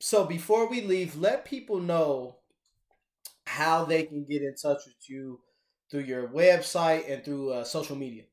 so 0.00 0.24
before 0.24 0.68
we 0.68 0.80
leave, 0.80 1.16
let 1.16 1.44
people 1.44 1.78
know 1.78 2.36
how 3.46 3.84
they 3.84 4.04
can 4.04 4.24
get 4.24 4.42
in 4.42 4.54
touch 4.54 4.80
with 4.86 5.08
you 5.08 5.40
through 5.92 6.00
your 6.00 6.26
website 6.26 7.08
and 7.12 7.24
through 7.24 7.52
uh, 7.52 7.62
social 7.62 7.94
media. 7.94 8.24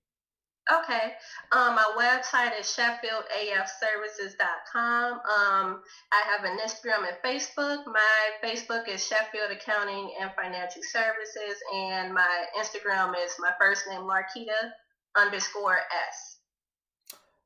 Okay. 0.71 1.13
Um, 1.51 1.75
my 1.75 1.83
website 1.97 2.57
is 2.59 2.67
sheffieldafservices.com. 2.67 5.13
Um, 5.13 5.81
I 6.11 6.21
have 6.25 6.43
an 6.45 6.57
Instagram 6.59 7.07
and 7.07 7.17
Facebook. 7.25 7.87
My 7.87 8.29
Facebook 8.43 8.87
is 8.87 9.03
Sheffield 9.05 9.51
Accounting 9.51 10.13
and 10.21 10.31
Financial 10.35 10.83
Services, 10.83 11.59
and 11.75 12.13
my 12.13 12.45
Instagram 12.57 13.15
is 13.23 13.35
my 13.39 13.51
first 13.59 13.87
name, 13.89 14.01
Larkita 14.01 14.71
underscore 15.17 15.77
S. 15.77 16.37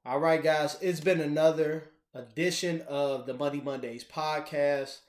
All 0.05 0.19
right, 0.19 0.43
guys. 0.43 0.77
It's 0.81 0.99
been 0.99 1.21
another 1.21 1.91
edition 2.13 2.81
of 2.89 3.25
the 3.25 3.33
Money 3.33 3.61
Mondays 3.61 4.03
podcast. 4.03 4.99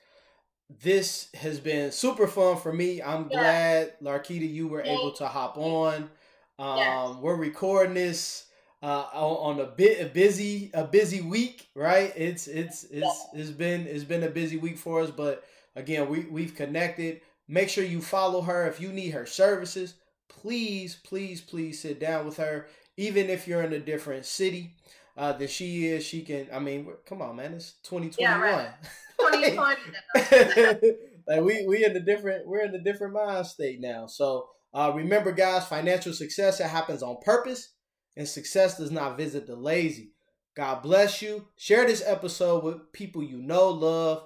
This 0.69 1.29
has 1.35 1.59
been 1.59 1.91
super 1.91 2.27
fun 2.27 2.57
for 2.57 2.73
me. 2.73 3.01
I'm 3.01 3.29
yeah. 3.29 3.37
glad, 3.39 3.99
Larkita, 4.01 4.51
you 4.51 4.67
were 4.67 4.81
able 4.81 5.11
to 5.13 5.27
hop 5.27 5.57
on. 5.57 6.09
Um, 6.57 6.77
yes. 6.77 7.15
We're 7.21 7.35
recording 7.35 7.93
this 7.93 8.45
uh, 8.81 9.05
on, 9.13 9.59
a 9.59 9.65
bit 9.65 10.01
a 10.01 10.09
busy 10.09 10.71
a 10.73 10.83
busy 10.83 11.21
week, 11.21 11.67
right? 11.75 12.11
It's 12.15 12.47
it's 12.47 12.83
it's 12.85 13.25
it's 13.33 13.51
been 13.51 13.85
it's 13.85 14.03
been 14.03 14.23
a 14.23 14.29
busy 14.29 14.57
week 14.57 14.77
for 14.77 15.01
us, 15.01 15.11
but 15.11 15.43
again, 15.75 16.09
we 16.09 16.21
we've 16.21 16.55
connected. 16.55 17.21
Make 17.47 17.69
sure 17.69 17.83
you 17.83 18.01
follow 18.01 18.41
her 18.41 18.67
if 18.67 18.81
you 18.81 18.91
need 18.91 19.11
her 19.11 19.27
services. 19.27 19.93
Please, 20.29 20.95
please, 21.03 21.41
please 21.41 21.79
sit 21.79 21.99
down 21.99 22.25
with 22.25 22.37
her, 22.37 22.67
even 22.97 23.29
if 23.29 23.47
you're 23.47 23.61
in 23.61 23.73
a 23.73 23.79
different 23.79 24.25
city 24.25 24.73
uh, 25.17 25.33
that 25.33 25.49
she 25.49 25.87
is. 25.87 26.05
She 26.05 26.21
can. 26.21 26.47
I 26.53 26.59
mean, 26.59 26.87
come 27.05 27.21
on, 27.21 27.35
man. 27.35 27.53
It's 27.53 27.75
twenty 27.83 28.09
twenty 28.11 28.39
one. 28.39 28.67
Twenty 29.19 29.55
twenty. 29.55 29.81
like 31.27 31.41
we 31.41 31.65
we 31.67 31.85
in 31.85 31.95
a 31.95 31.99
different 31.99 32.47
we're 32.47 32.65
in 32.65 32.75
a 32.75 32.83
different 32.83 33.13
mind 33.13 33.47
state 33.47 33.79
now. 33.79 34.07
So 34.07 34.49
uh, 34.73 34.91
remember, 34.93 35.31
guys, 35.31 35.67
financial 35.67 36.13
success 36.13 36.59
it 36.59 36.67
happens 36.67 37.01
on 37.01 37.17
purpose, 37.23 37.73
and 38.17 38.27
success 38.27 38.77
does 38.77 38.91
not 38.91 39.17
visit 39.17 39.47
the 39.47 39.55
lazy. 39.55 40.11
God 40.55 40.81
bless 40.81 41.21
you. 41.21 41.47
Share 41.57 41.85
this 41.85 42.03
episode 42.05 42.63
with 42.63 42.91
people 42.93 43.21
you 43.21 43.41
know, 43.41 43.69
love, 43.69 44.23